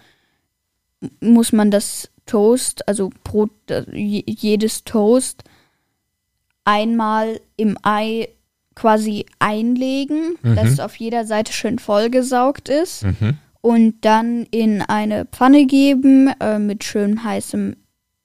muss 1.20 1.52
man 1.52 1.70
das 1.70 2.10
Toast, 2.26 2.88
also 2.88 3.12
Brot, 3.24 3.52
äh, 3.70 3.84
jedes 3.92 4.84
Toast 4.84 5.44
einmal 6.66 7.42
im 7.58 7.78
Ei 7.84 8.30
quasi 8.76 9.26
einlegen, 9.40 10.36
mhm. 10.42 10.56
dass 10.56 10.70
es 10.70 10.80
auf 10.80 10.96
jeder 10.96 11.26
Seite 11.26 11.54
schön 11.54 11.80
vollgesaugt 11.80 12.70
ist. 12.70 13.04
Mhm. 13.04 13.38
Und 13.62 14.06
dann 14.06 14.46
in 14.52 14.82
eine 14.82 15.26
Pfanne 15.26 15.66
geben 15.66 16.28
äh, 16.40 16.60
mit 16.60 16.84
schön 16.84 17.24
heißem 17.24 17.76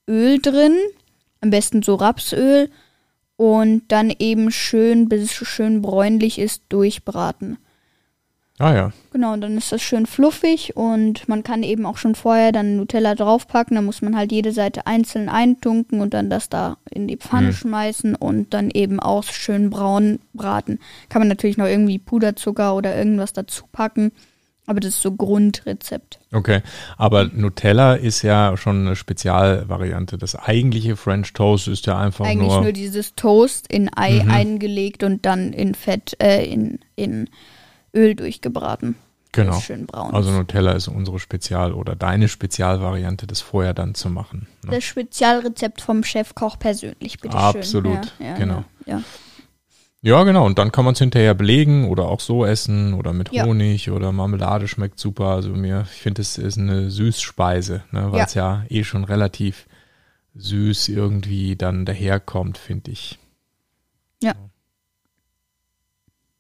Öl 0.09 0.41
drin. 0.41 0.77
Am 1.41 1.51
besten 1.51 1.83
so 1.83 1.95
Rapsöl. 1.95 2.71
Und 3.39 3.85
dann 3.89 4.13
eben 4.19 4.51
schön, 4.51 5.09
bis 5.09 5.23
es 5.23 5.33
schön 5.33 5.81
bräunlich 5.81 6.39
ist, 6.39 6.65
durchbraten. 6.69 7.57
Ah 8.59 8.75
ja. 8.75 8.93
Genau, 9.13 9.35
und 9.35 9.41
dann 9.41 9.57
ist 9.57 9.71
das 9.71 9.81
schön 9.83 10.05
fluffig 10.07 10.77
und 10.77 11.29
man 11.29 11.45
kann 11.45 11.63
eben 11.63 11.87
auch 11.87 11.97
schon 11.97 12.17
vorher 12.17 12.51
dann 12.51 12.77
Nutella 12.77 13.15
draufpacken. 13.15 13.77
Da 13.77 13.83
muss 13.83 14.03
man 14.03 14.17
halt 14.17 14.33
jede 14.33 14.51
Seite 14.51 14.89
einzeln 14.89 15.29
eintunken 15.29 16.01
und 16.01 16.13
dann 16.13 16.29
das 16.29 16.49
da 16.49 16.77
in 16.91 17.07
die 17.07 17.17
Pfanne 17.17 17.49
mhm. 17.49 17.53
schmeißen 17.53 18.15
und 18.17 18.53
dann 18.55 18.71
eben 18.71 18.99
auch 18.99 19.23
schön 19.23 19.71
braun 19.71 20.19
braten. 20.35 20.81
Kann 21.09 21.21
man 21.21 21.29
natürlich 21.29 21.57
noch 21.57 21.67
irgendwie 21.67 22.01
Puderzucker 22.01 22.75
oder 22.75 22.97
irgendwas 22.97 23.33
dazu 23.33 23.65
packen. 23.71 24.11
Aber 24.69 24.81
das 24.81 24.97
ist 24.97 25.03
so 25.03 25.13
Grundrezept. 25.13 26.21
Okay, 26.31 26.61
aber 26.99 27.25
Nutella 27.25 27.95
ist 27.95 28.21
ja 28.21 28.55
schon 28.59 28.87
eine 28.87 28.97
Spezialvariante. 28.97 30.19
Das 30.19 30.37
eigentliche 30.37 30.95
French 30.97 31.33
Toast 31.33 31.69
ist 31.69 31.87
ja 31.87 31.99
einfach 31.99 32.27
Eigentlich 32.27 32.49
nur... 32.49 32.57
Eigentlich 32.59 32.65
nur 32.65 32.73
dieses 32.73 33.15
Toast 33.15 33.67
in 33.73 33.91
Ei 33.97 34.23
mhm. 34.23 34.31
eingelegt 34.31 35.05
und 35.05 35.25
dann 35.25 35.55
in 35.55 35.75
Fett, 35.75 36.17
äh, 36.23 36.45
in, 36.45 36.81
in 36.97 37.31
Öl 37.95 38.15
durchgebraten. 38.15 38.97
Genau. 39.33 39.59
Schön 39.59 39.87
braun. 39.87 40.15
Also 40.15 40.33
Nutella 40.33 40.73
ist 40.73 40.89
unsere 40.89 41.19
Spezial- 41.19 41.73
oder 41.73 41.97
deine 41.97 42.29
Spezialvariante, 42.29 43.27
das 43.27 43.41
vorher 43.41 43.73
dann 43.73 43.95
zu 43.95 44.11
machen. 44.11 44.49
Ne? 44.65 44.73
Das 44.73 44.85
Spezialrezept 44.85 45.81
vom 45.81 46.05
Chefkoch 46.05 46.59
persönlich, 46.59 47.21
bitte 47.21 47.39
Absolut, 47.39 48.13
ja, 48.19 48.27
ja, 48.27 48.35
genau. 48.37 48.65
Ja, 48.85 49.03
ja, 50.09 50.25
genau. 50.25 50.47
Und 50.47 50.59
dann 50.59 50.73
kann 50.73 50.85
man 50.85 50.95
es 50.95 50.99
hinterher 50.99 51.35
belegen 51.35 51.89
oder 51.89 52.07
auch 52.07 52.21
so 52.21 52.47
essen 52.47 52.95
oder 52.95 53.13
mit 53.13 53.31
Honig 53.31 53.91
oder 53.91 54.11
Marmelade 54.11 54.67
schmeckt 54.67 54.99
super. 54.99 55.27
Also 55.27 55.51
mir, 55.51 55.87
ich 55.93 56.01
finde, 56.01 56.23
es 56.23 56.39
ist 56.39 56.59
eine 56.59 56.91
Süßspeise, 56.91 57.85
ne, 57.91 58.11
weil 58.11 58.25
es 58.25 58.35
ja. 58.35 58.65
eh 58.71 58.85
schon 58.85 59.05
relativ 59.05 59.67
süß 60.35 60.89
irgendwie 60.89 61.57
dann 61.57 61.85
daherkommt, 61.85 62.57
finde 62.57 62.91
ich. 62.91 63.19
Ja. 64.23 64.35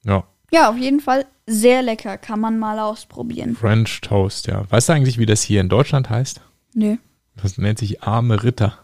Ja. 0.04 0.24
Ja, 0.50 0.70
auf 0.70 0.78
jeden 0.78 1.00
Fall 1.00 1.26
sehr 1.46 1.82
lecker. 1.82 2.16
Kann 2.16 2.40
man 2.40 2.58
mal 2.58 2.78
ausprobieren. 2.78 3.54
French 3.54 4.00
Toast, 4.00 4.46
ja. 4.46 4.64
Weißt 4.70 4.88
du 4.88 4.94
eigentlich, 4.94 5.18
wie 5.18 5.26
das 5.26 5.42
hier 5.42 5.60
in 5.60 5.68
Deutschland 5.68 6.08
heißt? 6.08 6.40
Nö. 6.72 6.96
Das 7.36 7.58
nennt 7.58 7.78
sich 7.78 8.02
arme 8.02 8.42
Ritter. 8.42 8.78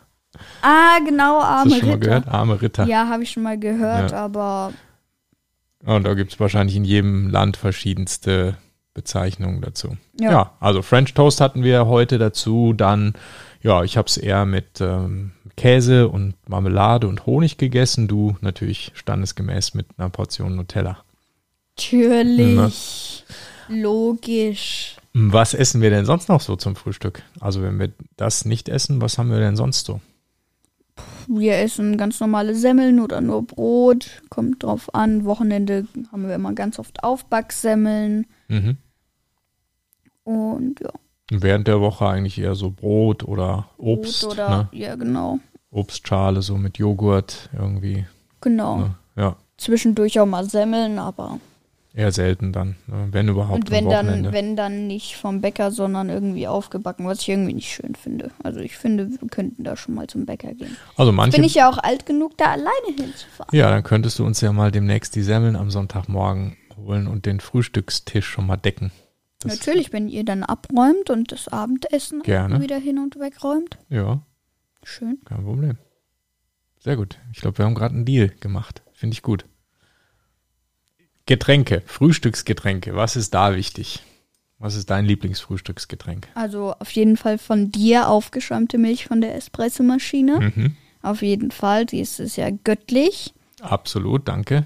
Ah, 0.63 0.99
genau, 1.05 1.41
arme 1.41 1.65
Ritter. 1.65 1.65
Hast 1.65 1.71
du 1.71 1.71
schon 1.71 1.89
Ritter. 1.89 1.89
mal 1.89 1.99
gehört? 1.99 2.29
Arme 2.29 2.63
Ritter. 2.63 2.87
Ja, 2.87 3.09
habe 3.09 3.23
ich 3.23 3.31
schon 3.31 3.43
mal 3.43 3.59
gehört, 3.59 4.11
ja. 4.13 4.17
aber. 4.17 4.73
Und 5.85 6.07
da 6.07 6.15
gibt 6.15 6.33
es 6.33 6.41
wahrscheinlich 6.41 6.77
in 6.77 6.85
jedem 6.85 7.29
Land 7.29 7.57
verschiedenste 7.57 8.57
Bezeichnungen 8.95 9.61
dazu. 9.61 9.97
Ja. 10.19 10.31
ja. 10.31 10.53
also 10.61 10.81
French 10.81 11.13
Toast 11.15 11.41
hatten 11.41 11.63
wir 11.63 11.87
heute 11.87 12.19
dazu. 12.19 12.73
Dann, 12.73 13.15
ja, 13.61 13.83
ich 13.83 13.97
habe 13.97 14.07
es 14.07 14.17
eher 14.17 14.47
mit 14.47 14.81
ähm, 14.81 15.33
Käse 15.57 16.09
und 16.09 16.35
Marmelade 16.49 17.09
und 17.09 17.27
Honig 17.27 17.59
gegessen. 17.59 18.09
Du 18.09 18.37
natürlich 18.41 18.93
standesgemäß 18.95 19.75
mit 19.75 19.87
einer 19.99 20.09
Portion 20.09 20.57
Nutella. 20.57 20.99
Natürlich. 21.77 23.25
Na. 23.69 23.75
Logisch. 23.77 24.97
Was 25.13 25.55
essen 25.55 25.81
wir 25.81 25.91
denn 25.91 26.07
sonst 26.07 26.29
noch 26.29 26.41
so 26.41 26.57
zum 26.57 26.77
Frühstück? 26.77 27.23
Also 27.41 27.63
wenn 27.63 27.79
wir 27.79 27.93
das 28.17 28.45
nicht 28.45 28.69
essen, 28.69 29.01
was 29.01 29.19
haben 29.19 29.31
wir 29.31 29.39
denn 29.39 29.57
sonst 29.57 29.87
so? 29.87 30.01
Wir 31.29 31.57
essen 31.59 31.97
ganz 31.97 32.21
normale 32.21 32.55
Semmeln 32.55 33.01
oder 33.01 33.21
nur 33.21 33.43
Brot. 33.47 34.23
Kommt 34.29 34.63
drauf 34.63 34.95
an. 34.95 35.25
Wochenende 35.25 35.87
haben 36.13 36.27
wir 36.27 36.35
immer 36.35 36.53
ganz 36.53 36.79
oft 36.79 37.03
Aufbacksemmeln. 37.03 38.27
Mhm. 38.49 38.77
Und 40.25 40.81
ja. 40.81 40.91
Während 41.31 41.69
der 41.69 41.81
Woche 41.81 42.07
eigentlich 42.07 42.39
eher 42.39 42.55
so 42.55 42.71
Brot 42.71 43.25
oder 43.25 43.69
Obst. 43.79 44.23
Brot 44.23 44.33
oder, 44.33 44.49
ne? 44.49 44.69
ja, 44.73 44.95
genau. 44.95 45.39
Obstschale 45.71 46.43
so 46.43 46.57
mit 46.57 46.79
Joghurt 46.79 47.49
irgendwie. 47.53 48.07
Genau. 48.41 48.79
Ne? 48.79 48.95
Ja. 49.17 49.37
Zwischendurch 49.57 50.21
auch 50.21 50.27
mal 50.27 50.49
Semmeln, 50.49 50.99
aber 50.99 51.41
Eher 51.97 52.11
selten 52.11 52.53
dann, 52.53 52.75
ne? 52.89 53.07
wenn 53.13 53.29
überhaupt. 53.29 53.57
Und 53.57 53.71
wenn 53.71 53.89
dann, 53.89 54.33
wenn 54.33 54.57
dann 54.57 54.89
nicht 54.89 55.15
vom 55.15 55.41
Bäcker, 55.41 55.71
sondern 55.71 56.09
irgendwie 56.11 56.49
aufgebacken, 56.49 57.07
was 57.07 57.21
ich 57.21 57.29
irgendwie 57.29 57.55
nicht 57.55 57.73
schön 57.73 57.95
finde. 57.95 58.33
Also 58.43 58.59
ich 58.59 58.77
finde, 58.77 59.09
wir 59.09 59.29
könnten 59.29 59.63
da 59.63 59.77
schon 59.77 59.95
mal 59.95 60.09
zum 60.09 60.27
Bäcker 60.27 60.55
gehen. 60.55 60.77
Also 60.97 61.13
manche. 61.13 61.37
Bin 61.37 61.45
ich 61.45 61.55
ja 61.55 61.71
auch 61.71 61.79
alt 61.79 62.05
genug, 62.05 62.37
da 62.37 62.47
alleine 62.47 62.97
hinzufahren. 62.97 63.57
Ja, 63.57 63.71
dann 63.71 63.85
könntest 63.85 64.19
du 64.19 64.27
uns 64.27 64.41
ja 64.41 64.53
mal 64.53 64.73
demnächst 64.73 65.15
die 65.15 65.23
Semmeln 65.23 65.55
am 65.55 65.71
Sonntagmorgen 65.71 66.57
holen 66.77 67.07
und 67.07 67.27
den 67.27 67.39
Frühstückstisch 67.39 68.27
schon 68.27 68.49
mal 68.49 68.57
decken. 68.57 68.91
Das 69.39 69.59
Natürlich, 69.59 69.93
wenn 69.93 70.09
ihr 70.09 70.25
dann 70.25 70.43
abräumt 70.43 71.11
und 71.11 71.31
das 71.31 71.47
Abendessen 71.47 72.23
gerne. 72.23 72.61
wieder 72.61 72.79
hin 72.79 72.99
und 72.99 73.21
wegräumt. 73.21 73.79
Ja. 73.89 74.23
Schön. 74.83 75.19
Kein 75.27 75.45
Problem. 75.45 75.79
Sehr 76.81 76.97
gut. 76.97 77.19
Ich 77.33 77.41
glaube, 77.41 77.59
wir 77.59 77.65
haben 77.67 77.75
gerade 77.77 77.95
einen 77.95 78.05
Deal 78.05 78.31
gemacht. 78.41 78.83
Finde 78.93 79.15
ich 79.15 79.23
gut. 79.23 79.45
Getränke, 81.27 81.83
Frühstücksgetränke, 81.87 82.95
was 82.95 83.17
ist 83.17 83.35
da 83.35 83.57
wichtig? 83.57 84.03
Was 84.59 84.77
ist 84.77 84.91
dein 84.91 85.05
Lieblingsfrühstücksgetränk? 85.05 86.29
Also 86.35 86.75
auf 86.79 86.91
jeden 86.93 87.17
Fall 87.17 87.39
von 87.39 87.71
dir 87.71 88.09
aufgeschäumte 88.09 88.79
Milch 88.79 89.07
von 89.07 89.21
der 89.21 89.35
Espressomaschine. 89.35 90.53
Mhm. 90.55 90.77
Auf 91.03 91.23
jeden 91.23 91.51
Fall, 91.51 91.87
die 91.87 92.01
ist, 92.01 92.21
ist 92.21 92.37
ja 92.37 92.49
göttlich. 92.51 93.35
Absolut, 93.61 94.29
danke. 94.29 94.65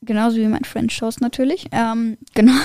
Genauso 0.00 0.38
wie 0.38 0.46
mein 0.46 0.64
French 0.64 0.98
Toast 0.98 1.20
natürlich. 1.20 1.66
Ähm, 1.70 2.16
genau. 2.34 2.58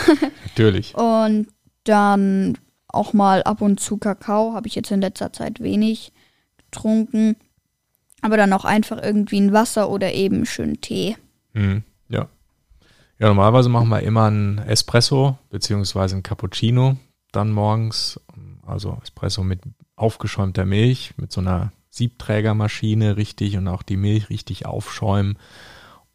Natürlich. 0.45 0.95
Und 0.95 1.47
dann 1.83 2.57
auch 2.87 3.13
mal 3.13 3.43
ab 3.43 3.61
und 3.61 3.79
zu 3.79 3.97
Kakao, 3.97 4.53
habe 4.53 4.67
ich 4.67 4.75
jetzt 4.75 4.91
in 4.91 5.01
letzter 5.01 5.33
Zeit 5.33 5.59
wenig 5.59 6.11
getrunken. 6.57 7.35
Aber 8.21 8.37
dann 8.37 8.53
auch 8.53 8.65
einfach 8.65 9.01
irgendwie 9.01 9.39
ein 9.39 9.53
Wasser 9.53 9.89
oder 9.89 10.13
eben 10.13 10.45
schön 10.45 10.81
Tee. 10.81 11.15
Mhm. 11.53 11.83
Ja. 12.09 12.29
Ja, 13.19 13.27
normalerweise 13.27 13.69
machen 13.69 13.89
wir 13.89 14.01
immer 14.01 14.29
ein 14.29 14.59
Espresso 14.59 15.37
beziehungsweise 15.49 16.15
ein 16.15 16.23
Cappuccino 16.23 16.97
dann 17.31 17.51
morgens. 17.51 18.19
Also 18.65 18.97
Espresso 19.01 19.43
mit 19.43 19.61
aufgeschäumter 19.95 20.65
Milch, 20.65 21.13
mit 21.17 21.31
so 21.31 21.41
einer 21.41 21.71
Siebträgermaschine 21.89 23.17
richtig 23.17 23.57
und 23.57 23.67
auch 23.67 23.81
die 23.81 23.97
Milch 23.97 24.29
richtig 24.29 24.65
aufschäumen. 24.65 25.37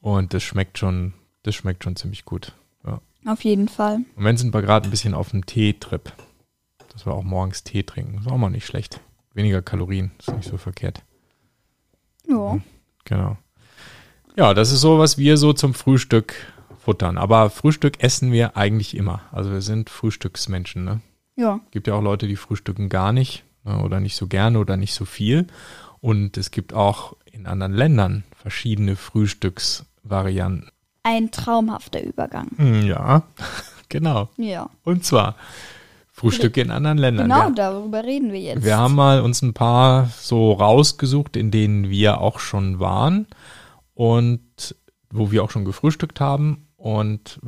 Und 0.01 0.35
das 0.35 0.43
schmeckt 0.43 0.79
schon, 0.79 1.15
das 1.43 1.55
schmeckt 1.55 1.83
schon 1.83 1.97
ziemlich 1.97 2.25
gut. 2.25 2.53
Ja. 2.87 3.01
Auf 3.27 3.43
jeden 3.43 3.69
Fall. 3.69 3.97
Und 3.97 4.17
Moment 4.17 4.39
sind 4.39 4.53
wir 4.53 4.63
gerade 4.63 4.89
ein 4.89 4.91
bisschen 4.91 5.15
auf 5.15 5.31
dem 5.31 5.47
Tee-Trip. 5.47 6.13
Dass 6.93 7.07
wir 7.07 7.15
auch 7.15 7.23
morgens 7.23 7.65
Tee 7.65 7.85
trinken. 7.85 8.19
Ist 8.19 8.29
auch 8.29 8.37
mal 8.37 8.51
nicht 8.51 8.67
schlecht. 8.67 9.01
Weniger 9.33 9.63
Kalorien, 9.63 10.11
ist 10.19 10.31
nicht 10.35 10.49
so 10.49 10.59
verkehrt. 10.59 11.03
Ja. 12.29 12.61
Genau. 13.05 13.39
Ja, 14.37 14.53
das 14.53 14.73
ist 14.73 14.83
so, 14.83 14.99
was 14.99 15.17
wir 15.17 15.37
so 15.39 15.53
zum 15.53 15.73
Frühstück 15.73 16.35
futtern. 16.83 17.17
Aber 17.17 17.51
Frühstück 17.51 18.03
essen 18.03 18.33
wir 18.33 18.57
eigentlich 18.57 18.97
immer. 18.97 19.23
Also 19.31 19.53
wir 19.53 19.63
sind 19.63 19.89
Frühstücksmenschen, 19.89 20.85
ne? 20.85 21.01
Ja. 21.37 21.61
Gibt 21.71 21.87
ja 21.87 21.95
auch 21.95 22.03
Leute, 22.03 22.27
die 22.27 22.37
frühstücken 22.37 22.89
gar 22.89 23.13
nicht 23.13 23.45
ne? 23.65 23.79
oder 23.83 24.01
nicht 24.01 24.17
so 24.17 24.27
gerne 24.27 24.59
oder 24.59 24.77
nicht 24.77 24.95
so 24.95 25.05
viel. 25.05 25.47
Und 26.01 26.37
es 26.37 26.51
gibt 26.51 26.75
auch 26.75 27.17
in 27.31 27.47
anderen 27.47 27.73
Ländern 27.73 28.25
verschiedene 28.37 28.97
Frühstücksvarianten. 28.97 30.71
Ein 31.05 31.31
traumhafter 31.31 32.03
Übergang. 32.03 32.49
Hm, 32.57 32.87
ja, 32.87 33.23
genau. 33.89 34.29
Ja. 34.37 34.69
Und 34.85 35.05
zwar 35.05 35.37
Frühstücke 36.13 36.61
in 36.61 36.71
anderen 36.71 36.99
Ländern. 36.99 37.29
Genau, 37.29 37.45
ja. 37.45 37.51
darüber 37.51 38.05
reden 38.05 38.33
wir 38.33 38.41
jetzt. 38.41 38.65
Wir 38.65 38.77
haben 38.77 38.95
mal 38.95 39.21
uns 39.23 39.43
ein 39.43 39.55
paar 39.55 40.11
so 40.19 40.53
rausgesucht, 40.53 41.37
in 41.37 41.51
denen 41.51 41.89
wir 41.89 42.21
auch 42.21 42.39
schon 42.39 42.79
waren 42.79 43.27
und 43.95 44.77
wo 45.11 45.31
wir 45.31 45.43
auch 45.43 45.51
schon 45.51 45.65
gefrühstückt 45.65 46.21
haben 46.21 46.67
und 46.83 47.39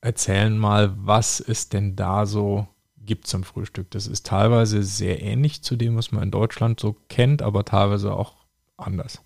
erzählen 0.00 0.56
mal, 0.56 0.94
was 0.96 1.40
es 1.40 1.68
denn 1.68 1.96
da 1.96 2.26
so 2.26 2.68
gibt 2.96 3.26
zum 3.26 3.42
Frühstück. 3.42 3.90
Das 3.90 4.06
ist 4.06 4.26
teilweise 4.26 4.84
sehr 4.84 5.20
ähnlich 5.20 5.62
zu 5.62 5.74
dem, 5.74 5.96
was 5.96 6.12
man 6.12 6.22
in 6.22 6.30
Deutschland 6.30 6.78
so 6.78 6.94
kennt, 7.08 7.42
aber 7.42 7.64
teilweise 7.64 8.12
auch 8.12 8.36
anders. 8.76 9.20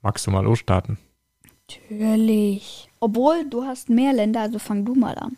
Magst 0.00 0.26
du 0.26 0.30
mal 0.30 0.44
losstarten? 0.44 0.98
Natürlich. 1.42 2.88
Obwohl, 3.00 3.48
du 3.50 3.64
hast 3.64 3.90
mehr 3.90 4.12
Länder, 4.12 4.42
also 4.42 4.60
fang 4.60 4.84
du 4.84 4.94
mal 4.94 5.18
an. 5.18 5.36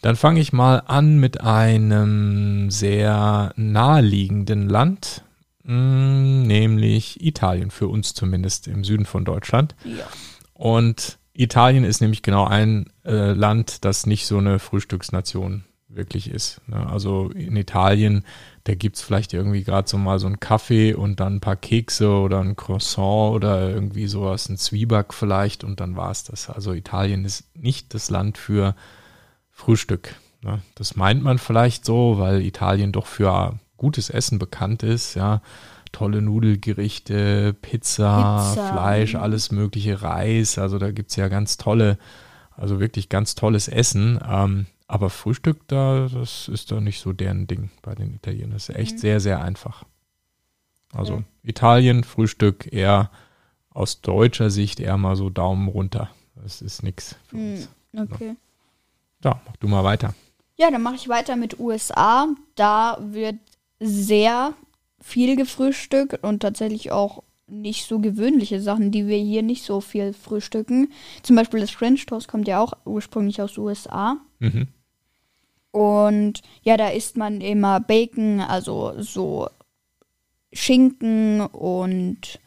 Dann 0.00 0.14
fange 0.14 0.38
ich 0.38 0.52
mal 0.52 0.84
an 0.86 1.18
mit 1.18 1.40
einem 1.40 2.70
sehr 2.70 3.52
naheliegenden 3.56 4.68
Land, 4.68 5.24
mh, 5.64 6.46
nämlich 6.46 7.24
Italien, 7.24 7.72
für 7.72 7.88
uns 7.88 8.14
zumindest 8.14 8.68
im 8.68 8.84
Süden 8.84 9.06
von 9.06 9.24
Deutschland. 9.24 9.74
Ja. 9.84 10.06
Und 10.52 11.18
Italien 11.38 11.84
ist 11.84 12.00
nämlich 12.00 12.22
genau 12.22 12.46
ein 12.46 12.90
äh, 13.04 13.32
Land, 13.32 13.84
das 13.84 14.06
nicht 14.06 14.26
so 14.26 14.38
eine 14.38 14.58
Frühstücksnation 14.58 15.64
wirklich 15.88 16.30
ist. 16.30 16.60
Ne? 16.66 16.86
Also 16.88 17.30
in 17.30 17.56
Italien, 17.56 18.24
da 18.64 18.74
gibt 18.74 18.96
es 18.96 19.02
vielleicht 19.02 19.32
irgendwie 19.32 19.64
gerade 19.64 19.88
so 19.88 19.98
mal 19.98 20.18
so 20.18 20.26
einen 20.26 20.40
Kaffee 20.40 20.94
und 20.94 21.20
dann 21.20 21.36
ein 21.36 21.40
paar 21.40 21.56
Kekse 21.56 22.10
oder 22.10 22.40
ein 22.40 22.56
Croissant 22.56 23.34
oder 23.34 23.70
irgendwie 23.70 24.06
sowas, 24.06 24.48
ein 24.48 24.56
Zwieback 24.56 25.14
vielleicht 25.14 25.64
und 25.64 25.80
dann 25.80 25.96
war 25.96 26.10
es 26.10 26.24
das. 26.24 26.50
Also 26.50 26.72
Italien 26.72 27.24
ist 27.24 27.44
nicht 27.56 27.94
das 27.94 28.10
Land 28.10 28.38
für 28.38 28.74
Frühstück. 29.50 30.14
Ne? 30.42 30.60
Das 30.74 30.96
meint 30.96 31.22
man 31.22 31.38
vielleicht 31.38 31.84
so, 31.84 32.18
weil 32.18 32.42
Italien 32.42 32.92
doch 32.92 33.06
für 33.06 33.58
gutes 33.76 34.10
Essen 34.10 34.38
bekannt 34.38 34.82
ist, 34.82 35.14
ja. 35.14 35.42
Tolle 35.96 36.20
Nudelgerichte, 36.20 37.54
Pizza, 37.54 38.50
Pizza. 38.52 38.70
Fleisch, 38.70 39.14
alles 39.14 39.50
mögliche, 39.50 40.02
Reis. 40.02 40.58
Also 40.58 40.78
da 40.78 40.90
gibt 40.90 41.08
es 41.08 41.16
ja 41.16 41.28
ganz 41.28 41.56
tolle, 41.56 41.96
also 42.54 42.80
wirklich 42.80 43.08
ganz 43.08 43.34
tolles 43.34 43.66
Essen. 43.66 44.20
Ähm, 44.28 44.66
aber 44.88 45.08
Frühstück, 45.08 45.66
da, 45.68 46.06
das 46.12 46.48
ist 46.48 46.70
da 46.70 46.82
nicht 46.82 47.00
so 47.00 47.14
deren 47.14 47.46
Ding 47.46 47.70
bei 47.80 47.94
den 47.94 48.14
Italienern. 48.14 48.50
Das 48.50 48.68
ist 48.68 48.76
echt 48.76 49.00
sehr, 49.00 49.20
sehr 49.20 49.40
einfach. 49.40 49.84
Also 50.92 51.14
Okay. 51.14 51.24
Italien, 51.44 52.04
Frühstück 52.04 52.70
eher 52.70 53.10
aus 53.70 54.02
deutscher 54.02 54.50
Sicht 54.50 54.80
eher 54.80 54.98
mal 54.98 55.16
so 55.16 55.30
Daumen 55.30 55.66
runter. 55.66 56.10
Das 56.34 56.60
ist 56.60 56.82
nichts 56.82 57.16
für 57.26 57.36
uns. 57.36 57.70
Hm, 57.94 58.02
okay. 58.02 58.36
Ja, 59.24 59.40
mach 59.46 59.56
du 59.56 59.66
mal 59.66 59.82
weiter. 59.82 60.12
Ja, 60.58 60.70
dann 60.70 60.82
mache 60.82 60.96
ich 60.96 61.08
weiter 61.08 61.36
mit 61.36 61.58
USA. 61.58 62.28
Da 62.54 62.98
wird 63.00 63.36
sehr 63.80 64.52
viel 65.00 65.36
gefrühstückt 65.36 66.22
und 66.22 66.40
tatsächlich 66.40 66.90
auch 66.92 67.22
nicht 67.48 67.86
so 67.86 68.00
gewöhnliche 68.00 68.60
Sachen, 68.60 68.90
die 68.90 69.06
wir 69.06 69.18
hier 69.18 69.42
nicht 69.42 69.64
so 69.64 69.80
viel 69.80 70.12
frühstücken. 70.12 70.92
Zum 71.22 71.36
Beispiel 71.36 71.60
das 71.60 71.70
French 71.70 72.06
Toast 72.06 72.28
kommt 72.28 72.48
ja 72.48 72.60
auch 72.60 72.72
ursprünglich 72.84 73.40
aus 73.40 73.56
USA. 73.56 74.16
Mhm. 74.40 74.68
Und 75.70 76.40
ja, 76.62 76.76
da 76.76 76.88
isst 76.88 77.16
man 77.16 77.40
immer 77.40 77.80
Bacon, 77.80 78.40
also 78.40 78.94
so 78.98 79.48
Schinken 80.52 81.40
und 81.40 82.40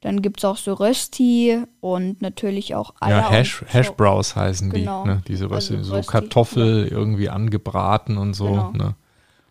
dann 0.00 0.22
gibt 0.22 0.40
es 0.40 0.44
auch 0.46 0.56
so 0.56 0.72
Rösti 0.72 1.62
und 1.80 2.22
natürlich 2.22 2.74
auch 2.74 2.94
Eier. 3.00 3.18
Ja, 3.18 3.30
Hash. 3.30 3.62
Hashbrowns 3.66 4.34
heißen 4.34 4.70
Genau. 4.70 5.02
die. 5.02 5.08
Ne? 5.10 5.22
Diese 5.28 5.50
Rösti, 5.50 5.74
Also 5.74 5.90
so 5.90 5.96
Rösti, 5.96 6.10
Kartoffel 6.10 6.88
irgendwie 6.88 7.28
angebraten 7.28 8.16
und 8.16 8.32
so. 8.32 8.46
Genau. 8.46 8.72
Ne? 8.72 8.94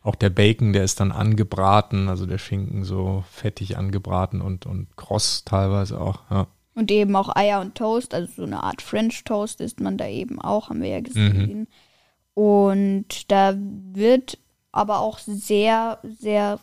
Auch 0.01 0.15
der 0.15 0.29
Bacon, 0.29 0.74
der 0.74 0.84
ist 0.84 1.00
dann 1.00 1.12
angebraten, 1.12 2.08
also 2.08 2.25
der 2.25 2.38
Schinken 2.38 2.84
so 2.84 3.24
fettig 3.29 3.77
angebraten 3.77 4.41
und, 4.41 4.65
und 4.65 4.96
kross 4.96 5.44
teilweise 5.44 6.00
auch. 6.00 6.22
Ja. 6.29 6.48
Und 6.74 6.91
eben 6.91 7.15
auch 7.15 7.36
Eier 7.36 7.60
und 7.60 7.75
Toast, 7.75 8.13
also 8.13 8.32
so 8.34 8.44
eine 8.44 8.63
Art 8.63 8.82
French 8.82 9.24
Toast 9.25 9.60
isst 9.60 9.82
man 9.82 9.98
da 9.98 10.08
eben 10.08 10.41
auch, 10.41 10.70
haben 10.70 10.82
wir 10.82 10.89
ja 10.89 11.01
gesehen. 11.01 11.68
Und 12.34 13.29
da 13.32 13.53
wird 13.58 14.38
aber 14.72 15.00
auch 15.00 15.20
sehr, 15.20 16.00
sehr 16.03 16.60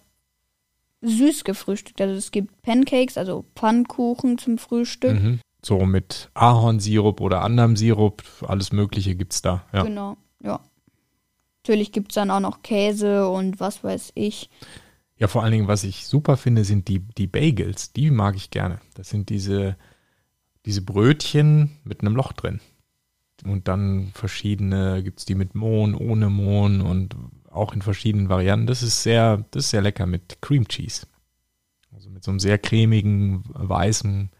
süß 1.02 1.44
gefrühstückt. 1.44 2.00
Also 2.00 2.14
es 2.14 2.30
gibt 2.30 2.62
Pancakes, 2.62 3.18
also 3.18 3.44
Pfannkuchen 3.54 4.38
zum 4.38 4.56
Frühstück. 4.56 5.20
Mhm. 5.20 5.40
So 5.62 5.80
mit 5.80 6.30
Ahornsirup 6.34 7.20
oder 7.20 7.42
anderem 7.42 7.76
Sirup, 7.76 8.22
alles 8.46 8.72
Mögliche 8.72 9.16
gibt's 9.16 9.42
da. 9.42 9.64
Ja. 9.72 9.82
Genau, 9.82 10.16
ja. 10.42 10.60
Natürlich 11.66 11.90
gibt 11.90 12.12
es 12.12 12.14
dann 12.14 12.30
auch 12.30 12.38
noch 12.38 12.62
Käse 12.62 13.28
und 13.28 13.58
was 13.58 13.82
weiß 13.82 14.12
ich. 14.14 14.50
Ja, 15.16 15.26
vor 15.26 15.42
allen 15.42 15.50
Dingen, 15.50 15.66
was 15.66 15.82
ich 15.82 16.06
super 16.06 16.36
finde, 16.36 16.62
sind 16.62 16.86
die, 16.86 17.00
die 17.00 17.26
Bagels. 17.26 17.92
Die 17.92 18.12
mag 18.12 18.36
ich 18.36 18.50
gerne. 18.50 18.78
Das 18.94 19.08
sind 19.08 19.30
diese, 19.30 19.76
diese 20.64 20.82
Brötchen 20.82 21.72
mit 21.82 22.02
einem 22.02 22.14
Loch 22.14 22.32
drin. 22.32 22.60
Und 23.44 23.66
dann 23.66 24.12
verschiedene, 24.14 25.02
gibt 25.02 25.18
es 25.18 25.24
die 25.24 25.34
mit 25.34 25.56
Mohn, 25.56 25.96
ohne 25.96 26.30
Mohn 26.30 26.82
und 26.82 27.16
auch 27.50 27.72
in 27.72 27.82
verschiedenen 27.82 28.28
Varianten. 28.28 28.68
Das 28.68 28.84
ist 28.84 29.02
sehr, 29.02 29.44
das 29.50 29.64
ist 29.64 29.70
sehr 29.70 29.82
lecker 29.82 30.06
mit 30.06 30.40
Cream 30.42 30.68
Cheese. 30.68 31.08
Also 31.90 32.10
mit 32.10 32.22
so 32.22 32.30
einem 32.30 32.38
sehr 32.38 32.58
cremigen, 32.58 33.42
weißen 33.48 34.30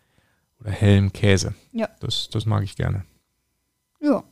oder 0.60 0.70
hellen 0.70 1.12
Käse. 1.12 1.56
Ja. 1.72 1.88
Das, 1.98 2.28
das 2.30 2.46
mag 2.46 2.62
ich 2.62 2.76
gerne. 2.76 3.04
Ja, 4.00 4.22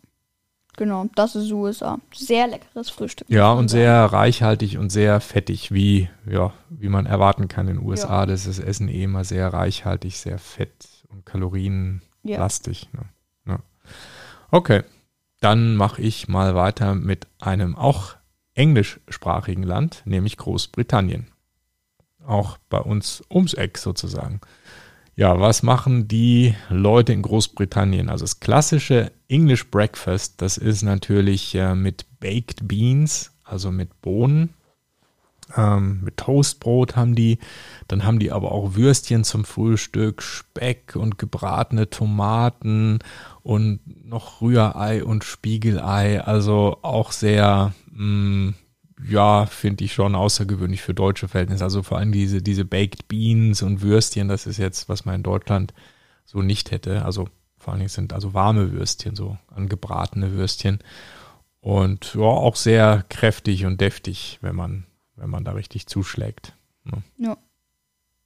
genau, 0.76 1.06
das 1.14 1.34
ist 1.34 1.50
USA. 1.52 1.98
Sehr 2.14 2.46
leckeres 2.46 2.90
Frühstück. 2.90 3.28
Ja, 3.30 3.52
und 3.52 3.68
sehr 3.68 4.04
reichhaltig 4.04 4.78
und 4.78 4.90
sehr 4.90 5.20
fettig, 5.20 5.72
wie, 5.72 6.08
ja, 6.26 6.52
wie 6.68 6.88
man 6.88 7.06
erwarten 7.06 7.48
kann 7.48 7.68
in 7.68 7.76
den 7.76 7.86
USA. 7.86 8.20
Ja. 8.20 8.26
Das 8.26 8.46
ist 8.46 8.58
das 8.58 8.64
Essen 8.64 8.88
eh 8.88 9.04
immer 9.04 9.24
sehr 9.24 9.52
reichhaltig, 9.52 10.18
sehr 10.18 10.38
fett 10.38 10.88
und 11.08 11.26
kalorienlastig. 11.26 12.88
Ja. 12.92 13.00
Ne? 13.00 13.08
Ja. 13.46 13.58
Okay, 14.50 14.82
dann 15.40 15.76
mache 15.76 16.00
ich 16.00 16.28
mal 16.28 16.54
weiter 16.54 16.94
mit 16.94 17.26
einem 17.40 17.76
auch 17.76 18.16
englischsprachigen 18.54 19.64
Land, 19.64 20.02
nämlich 20.04 20.36
Großbritannien. 20.36 21.26
Auch 22.26 22.56
bei 22.70 22.78
uns 22.78 23.22
ums 23.30 23.52
Eck 23.54 23.76
sozusagen. 23.78 24.40
Ja, 25.16 25.38
was 25.38 25.62
machen 25.62 26.08
die 26.08 26.54
Leute 26.70 27.12
in 27.12 27.22
Großbritannien? 27.22 28.08
Also 28.08 28.24
das 28.24 28.40
klassische 28.40 29.12
English 29.28 29.70
Breakfast, 29.70 30.42
das 30.42 30.56
ist 30.58 30.82
natürlich 30.82 31.54
äh, 31.54 31.76
mit 31.76 32.06
Baked 32.18 32.66
Beans, 32.66 33.32
also 33.44 33.70
mit 33.70 34.00
Bohnen. 34.02 34.54
Ähm, 35.56 36.00
mit 36.02 36.16
Toastbrot 36.16 36.96
haben 36.96 37.14
die. 37.14 37.38
Dann 37.86 38.04
haben 38.04 38.18
die 38.18 38.32
aber 38.32 38.50
auch 38.50 38.74
Würstchen 38.74 39.22
zum 39.22 39.44
Frühstück, 39.44 40.22
Speck 40.22 40.96
und 40.96 41.18
gebratene 41.18 41.90
Tomaten 41.90 42.98
und 43.42 43.80
noch 44.04 44.40
Rührei 44.40 45.04
und 45.04 45.22
Spiegelei. 45.22 46.22
Also 46.22 46.78
auch 46.82 47.12
sehr, 47.12 47.72
mh, 47.92 48.54
ja, 49.02 49.46
finde 49.46 49.84
ich 49.84 49.92
schon 49.92 50.14
außergewöhnlich 50.14 50.82
für 50.82 50.94
deutsche 50.94 51.28
Verhältnisse. 51.28 51.64
Also 51.64 51.82
vor 51.82 51.98
allem 51.98 52.12
diese, 52.12 52.42
diese 52.42 52.64
Baked 52.64 53.08
Beans 53.08 53.62
und 53.62 53.82
Würstchen, 53.82 54.28
das 54.28 54.46
ist 54.46 54.58
jetzt, 54.58 54.88
was 54.88 55.04
man 55.04 55.16
in 55.16 55.22
Deutschland 55.22 55.74
so 56.24 56.42
nicht 56.42 56.70
hätte. 56.70 57.04
Also 57.04 57.28
vor 57.58 57.72
allen 57.72 57.80
Dingen 57.80 57.88
sind 57.88 58.12
also 58.12 58.34
warme 58.34 58.72
Würstchen, 58.72 59.16
so 59.16 59.36
angebratene 59.48 60.32
Würstchen. 60.32 60.78
Und 61.60 62.14
ja, 62.14 62.22
auch 62.22 62.56
sehr 62.56 63.04
kräftig 63.08 63.64
und 63.64 63.80
deftig, 63.80 64.38
wenn 64.42 64.54
man, 64.54 64.86
wenn 65.16 65.30
man 65.30 65.44
da 65.44 65.52
richtig 65.52 65.86
zuschlägt. 65.86 66.54
Ne? 66.84 67.02
Ja. 67.16 67.36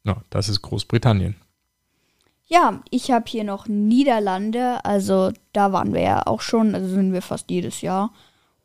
Ja, 0.05 0.23
das 0.31 0.49
ist 0.49 0.63
Großbritannien. 0.63 1.37
Ja, 2.47 2.81
ich 2.91 3.11
habe 3.11 3.27
hier 3.29 3.45
noch 3.45 3.69
Niederlande, 3.69 4.83
also 4.85 5.33
da 5.53 5.73
waren 5.73 5.93
wir 5.93 6.01
ja 6.01 6.27
auch 6.27 6.41
schon, 6.41 6.75
also 6.75 6.89
sind 6.89 7.13
wir 7.13 7.21
fast 7.21 7.51
jedes 7.51 7.83
Jahr. 7.83 8.11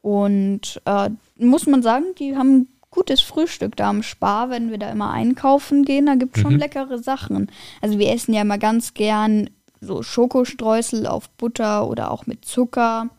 Und 0.04 0.82
äh, 0.84 1.10
muss 1.38 1.66
man 1.66 1.82
sagen, 1.82 2.04
die 2.20 2.36
haben 2.36 2.68
gutes 2.92 3.22
Frühstück 3.22 3.76
da 3.78 3.90
am 3.90 4.04
Spar, 4.04 4.50
wenn 4.50 4.70
wir 4.70 4.78
da 4.78 4.92
immer 4.92 5.10
einkaufen 5.10 5.84
gehen, 5.86 6.06
da 6.06 6.16
gibt 6.16 6.36
es 6.36 6.44
schon 6.44 6.54
Mhm. 6.54 6.60
leckere 6.60 7.00
Sachen. 7.00 7.50
Also 7.82 7.98
wir 7.98 8.12
essen 8.12 8.34
ja 8.34 8.42
immer 8.42 8.58
ganz 8.60 8.94
gern 8.94 9.50
so 9.82 10.04
Schokostreusel 10.04 11.08
auf 11.08 11.30
Butter 11.32 11.88
oder 11.88 12.12
auch 12.12 12.28
mit 12.28 12.46
Zucker 12.46 13.10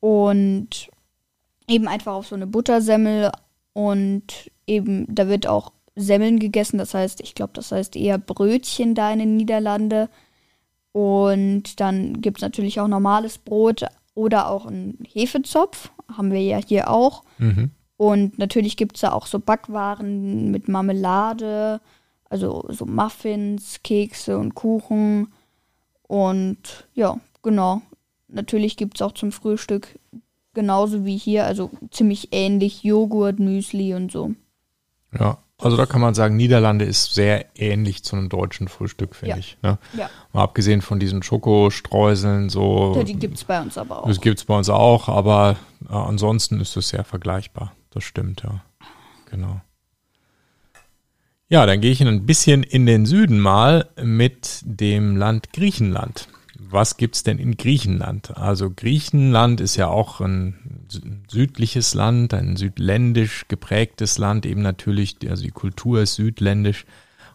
und 0.00 0.90
eben 1.68 1.86
einfach 1.88 2.12
auf 2.14 2.26
so 2.26 2.34
eine 2.34 2.46
Buttersemmel 2.48 3.30
und 3.72 4.50
eben 4.66 5.06
da 5.08 5.28
wird 5.28 5.46
auch 5.46 5.72
Semmeln 5.94 6.38
gegessen, 6.40 6.78
das 6.78 6.94
heißt, 6.94 7.20
ich 7.20 7.34
glaube, 7.34 7.52
das 7.54 7.70
heißt 7.70 7.94
eher 7.96 8.18
Brötchen 8.18 8.94
da 8.94 9.12
in 9.12 9.20
den 9.20 9.36
Niederlande. 9.36 10.08
Und 10.92 11.80
dann 11.80 12.20
gibt 12.20 12.38
es 12.38 12.42
natürlich 12.42 12.80
auch 12.80 12.88
normales 12.88 13.38
Brot 13.38 13.84
oder 14.14 14.48
auch 14.48 14.66
einen 14.66 14.98
Hefezopf, 15.06 15.90
haben 16.16 16.30
wir 16.32 16.42
ja 16.42 16.58
hier 16.58 16.90
auch. 16.90 17.24
Mhm. 17.38 17.70
Und 17.96 18.38
natürlich 18.38 18.76
gibt 18.76 18.96
es 18.96 19.02
da 19.02 19.12
auch 19.12 19.26
so 19.26 19.38
Backwaren 19.38 20.50
mit 20.50 20.68
Marmelade, 20.68 21.80
also 22.28 22.64
so 22.68 22.84
Muffins, 22.84 23.80
Kekse 23.84 24.38
und 24.38 24.54
Kuchen. 24.54 25.32
Und 26.02 26.88
ja, 26.94 27.18
genau. 27.42 27.82
Natürlich 28.28 28.76
gibt 28.76 28.96
es 28.96 29.02
auch 29.02 29.12
zum 29.12 29.30
Frühstück 29.30 29.98
genauso 30.54 31.04
wie 31.04 31.16
hier, 31.16 31.46
also 31.46 31.70
ziemlich 31.90 32.28
ähnlich 32.32 32.82
Joghurt, 32.82 33.38
Müsli 33.38 33.94
und 33.94 34.12
so. 34.12 34.34
Ja, 35.18 35.38
also 35.62 35.76
da 35.76 35.86
kann 35.86 36.00
man 36.00 36.14
sagen, 36.14 36.36
Niederlande 36.36 36.84
ist 36.84 37.14
sehr 37.14 37.46
ähnlich 37.54 38.02
zu 38.04 38.16
einem 38.16 38.28
deutschen 38.28 38.68
Frühstück, 38.68 39.14
finde 39.14 39.34
Ja. 39.34 39.38
ich. 39.38 39.56
Ne? 39.62 39.78
Ja, 39.96 40.10
Mal 40.32 40.42
abgesehen 40.42 40.82
von 40.82 40.98
diesen 41.00 41.22
Schokostreuseln, 41.22 42.48
so. 42.50 42.94
ja 42.96 43.04
die 43.04 43.14
gibt 43.14 43.36
es 43.36 43.44
bei 43.44 43.60
uns 43.60 43.78
aber 43.78 44.02
auch. 44.02 44.08
Das 44.08 44.20
gibt 44.20 44.38
es 44.38 44.44
bei 44.44 44.56
uns 44.56 44.68
auch, 44.68 45.08
aber 45.08 45.56
äh, 45.88 45.92
ansonsten 45.94 46.60
ist 46.60 46.76
es 46.76 46.88
sehr 46.88 47.04
vergleichbar. 47.04 47.72
Das 47.90 48.04
stimmt, 48.04 48.42
ja. 48.42 48.62
Genau. 49.30 49.60
Ja, 51.48 51.66
dann 51.66 51.80
gehe 51.82 51.90
ich 51.90 52.00
ein 52.00 52.24
bisschen 52.24 52.62
in 52.62 52.86
den 52.86 53.04
Süden 53.04 53.38
mal 53.38 53.88
mit 54.02 54.60
dem 54.64 55.16
Land 55.16 55.52
Griechenland. 55.52 56.28
Was 56.70 56.96
gibt's 56.96 57.22
denn 57.22 57.38
in 57.38 57.56
Griechenland? 57.56 58.36
Also 58.36 58.70
Griechenland 58.70 59.60
ist 59.60 59.76
ja 59.76 59.88
auch 59.88 60.20
ein 60.20 60.86
südliches 61.28 61.94
Land, 61.94 62.34
ein 62.34 62.56
südländisch 62.56 63.46
geprägtes 63.48 64.18
Land, 64.18 64.46
eben 64.46 64.62
natürlich, 64.62 65.16
also 65.28 65.42
die 65.42 65.50
Kultur 65.50 66.02
ist 66.02 66.14
südländisch. 66.14 66.84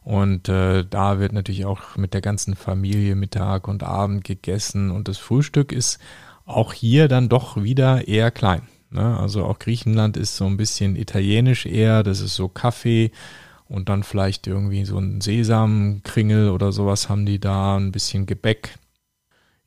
Und 0.04 0.48
äh, 0.48 0.86
da 0.90 1.20
wird 1.20 1.34
natürlich 1.34 1.66
auch 1.66 1.98
mit 1.98 2.13
der 2.13 2.22
ganzen 2.22 2.56
Familie 2.56 3.16
Mittag 3.16 3.68
und 3.68 3.84
Abend 3.84 4.24
gegessen. 4.24 4.90
Und 4.90 5.10
das 5.10 5.18
Frühstück 5.18 5.74
ist 5.74 6.00
auch 6.46 6.72
hier 6.72 7.10
dann 7.10 7.28
doch 7.28 7.62
wieder 7.62 8.08
eher 8.08 8.32
klein. 8.32 8.62
Ne? 8.90 9.18
Also 9.18 9.44
auch 9.44 9.60
Griechenland 9.60 10.16
ist 10.16 10.38
so 10.38 10.46
ein 10.46 10.56
bisschen 10.56 10.96
italienisch 10.96 11.66
eher. 11.66 12.04
Das 12.04 12.22
ist 12.22 12.36
so 12.36 12.48
Kaffee 12.48 13.12
und 13.68 13.90
dann 13.90 14.04
vielleicht 14.04 14.48
irgendwie 14.48 14.86
so 14.86 14.98
ein 14.98 15.22
Sesamkringel 15.22 16.52
oder 16.52 16.72
sowas 16.72 17.10
haben 17.10 17.26
die 17.26 17.40
da, 17.40 17.76
ein 17.76 17.92
bisschen 17.92 18.26
Gebäck. 18.26 18.78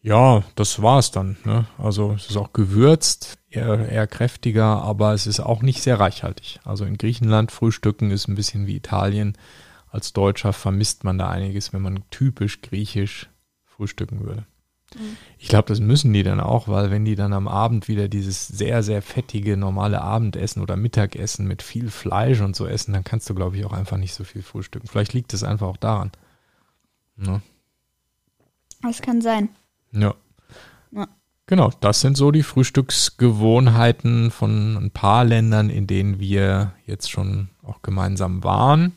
Ja, 0.03 0.43
das 0.55 0.81
war's 0.83 1.11
dann. 1.11 1.37
Ne? 1.45 1.67
Also 1.77 2.13
es 2.13 2.31
ist 2.31 2.37
auch 2.37 2.53
gewürzt, 2.53 3.39
eher, 3.51 3.89
eher 3.89 4.07
kräftiger, 4.07 4.83
aber 4.83 5.13
es 5.13 5.27
ist 5.27 5.41
auch 5.41 5.63
nicht 5.63 5.83
sehr 5.83 6.01
reichhaltig. 6.01 6.61
Also 6.65 6.85
in 6.85 6.97
Griechenland 6.97 7.53
frühstücken 7.53 8.11
ist 8.11 8.27
ein 8.27 8.35
bisschen 8.35 8.67
wie 8.67 8.77
Italien. 8.77 9.37
Als 9.91 10.13
Deutscher 10.13 10.53
vermisst 10.53 11.05
man 11.05 11.19
da 11.19 11.29
einiges, 11.29 11.73
wenn 11.73 11.83
man 11.83 12.03
typisch 12.11 12.63
griechisch 12.63 13.29
frühstücken 13.65 14.25
würde. 14.25 14.47
Ich 15.39 15.49
glaube, 15.49 15.69
das 15.69 15.79
müssen 15.79 16.13
die 16.13 16.25
dann 16.25 16.41
auch, 16.41 16.67
weil 16.67 16.91
wenn 16.91 17.05
die 17.05 17.15
dann 17.15 17.33
am 17.33 17.47
Abend 17.47 17.87
wieder 17.87 18.09
dieses 18.09 18.49
sehr, 18.49 18.83
sehr 18.83 19.03
fettige 19.03 19.57
normale 19.57 20.01
Abendessen 20.01 20.63
oder 20.63 20.77
Mittagessen 20.77 21.47
mit 21.47 21.63
viel 21.63 21.91
Fleisch 21.91 22.41
und 22.41 22.57
so 22.57 22.67
essen, 22.67 22.93
dann 22.93 23.05
kannst 23.05 23.31
du, 23.31 23.35
glaube 23.35 23.57
ich, 23.57 23.65
auch 23.65 23.73
einfach 23.73 23.99
nicht 23.99 24.15
so 24.15 24.25
viel 24.25 24.43
frühstücken. 24.43 24.89
Vielleicht 24.89 25.13
liegt 25.13 25.33
es 25.33 25.45
einfach 25.45 25.69
auch 25.69 25.77
daran. 25.77 26.11
Ne? 27.17 27.41
Das 28.83 29.01
kann 29.01 29.21
sein. 29.21 29.51
Ja. 29.93 30.15
Ja. 30.93 31.09
Genau, 31.47 31.71
das 31.81 32.01
sind 32.01 32.17
so 32.17 32.31
die 32.31 32.43
Frühstücksgewohnheiten 32.43 34.31
von 34.31 34.77
ein 34.77 34.91
paar 34.91 35.25
Ländern, 35.25 35.71
in 35.71 35.87
denen 35.87 36.21
wir 36.21 36.73
jetzt 36.87 37.11
schon 37.11 37.49
auch 37.63 37.83
gemeinsam 37.83 38.45
waren. 38.45 38.93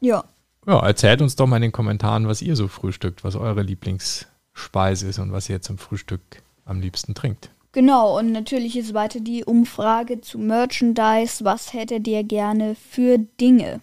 Ja. 0.00 0.24
Ja, 0.66 0.86
erzählt 0.86 1.22
uns 1.22 1.36
doch 1.36 1.46
mal 1.46 1.56
in 1.56 1.62
den 1.62 1.72
Kommentaren, 1.72 2.26
was 2.26 2.42
ihr 2.42 2.56
so 2.56 2.68
frühstückt, 2.68 3.24
was 3.24 3.36
eure 3.36 3.62
Lieblings- 3.62 4.26
Speise 4.54 5.08
ist 5.08 5.18
und 5.18 5.32
was 5.32 5.50
ihr 5.50 5.60
zum 5.60 5.78
Frühstück 5.78 6.20
am 6.64 6.80
liebsten 6.80 7.14
trinkt. 7.14 7.50
Genau, 7.72 8.16
und 8.18 8.30
natürlich 8.30 8.76
ist 8.76 8.94
weiter 8.94 9.18
die 9.18 9.44
Umfrage 9.44 10.20
zu 10.20 10.38
Merchandise. 10.38 11.44
Was 11.44 11.72
hättet 11.72 12.06
ihr 12.06 12.22
gerne 12.22 12.76
für 12.76 13.18
Dinge? 13.18 13.80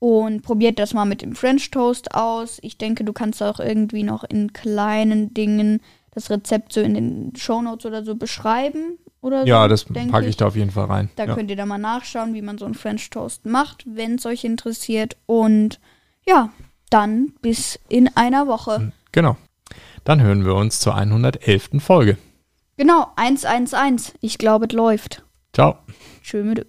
und 0.00 0.42
probiert 0.42 0.80
das 0.80 0.92
mal 0.92 1.04
mit 1.04 1.22
dem 1.22 1.36
French 1.36 1.70
Toast 1.70 2.14
aus. 2.14 2.58
Ich 2.62 2.78
denke, 2.78 3.04
du 3.04 3.12
kannst 3.12 3.40
auch 3.42 3.60
irgendwie 3.60 4.02
noch 4.02 4.24
in 4.24 4.52
kleinen 4.52 5.32
Dingen 5.32 5.80
das 6.10 6.30
Rezept 6.30 6.72
so 6.72 6.80
in 6.80 6.94
den 6.94 7.36
Show 7.36 7.62
Notes 7.62 7.86
oder 7.86 8.02
so 8.02 8.16
beschreiben 8.16 8.98
oder 9.20 9.42
so. 9.42 9.46
Ja, 9.46 9.68
das 9.68 9.84
denke 9.84 10.10
packe 10.10 10.26
ich 10.26 10.36
da 10.36 10.46
auf 10.46 10.56
jeden 10.56 10.70
Fall 10.70 10.86
rein. 10.86 11.10
Da 11.14 11.26
ja. 11.26 11.34
könnt 11.34 11.50
ihr 11.50 11.56
da 11.56 11.66
mal 11.66 11.78
nachschauen, 11.78 12.34
wie 12.34 12.42
man 12.42 12.58
so 12.58 12.64
einen 12.64 12.74
French 12.74 13.10
Toast 13.10 13.46
macht, 13.46 13.84
wenn 13.86 14.16
es 14.16 14.26
euch 14.26 14.42
interessiert 14.42 15.16
und 15.26 15.78
ja, 16.26 16.50
dann 16.90 17.32
bis 17.40 17.78
in 17.88 18.14
einer 18.16 18.46
Woche. 18.46 18.92
Genau. 19.12 19.36
Dann 20.04 20.22
hören 20.22 20.44
wir 20.44 20.54
uns 20.54 20.80
zur 20.80 20.94
111. 20.94 21.70
Folge. 21.78 22.16
Genau, 22.76 23.08
111. 23.16 24.14
Ich 24.20 24.38
glaube, 24.38 24.66
es 24.66 24.72
läuft. 24.72 25.24
Ciao. 25.52 25.78
Schön 26.22 26.48
mit. 26.48 26.66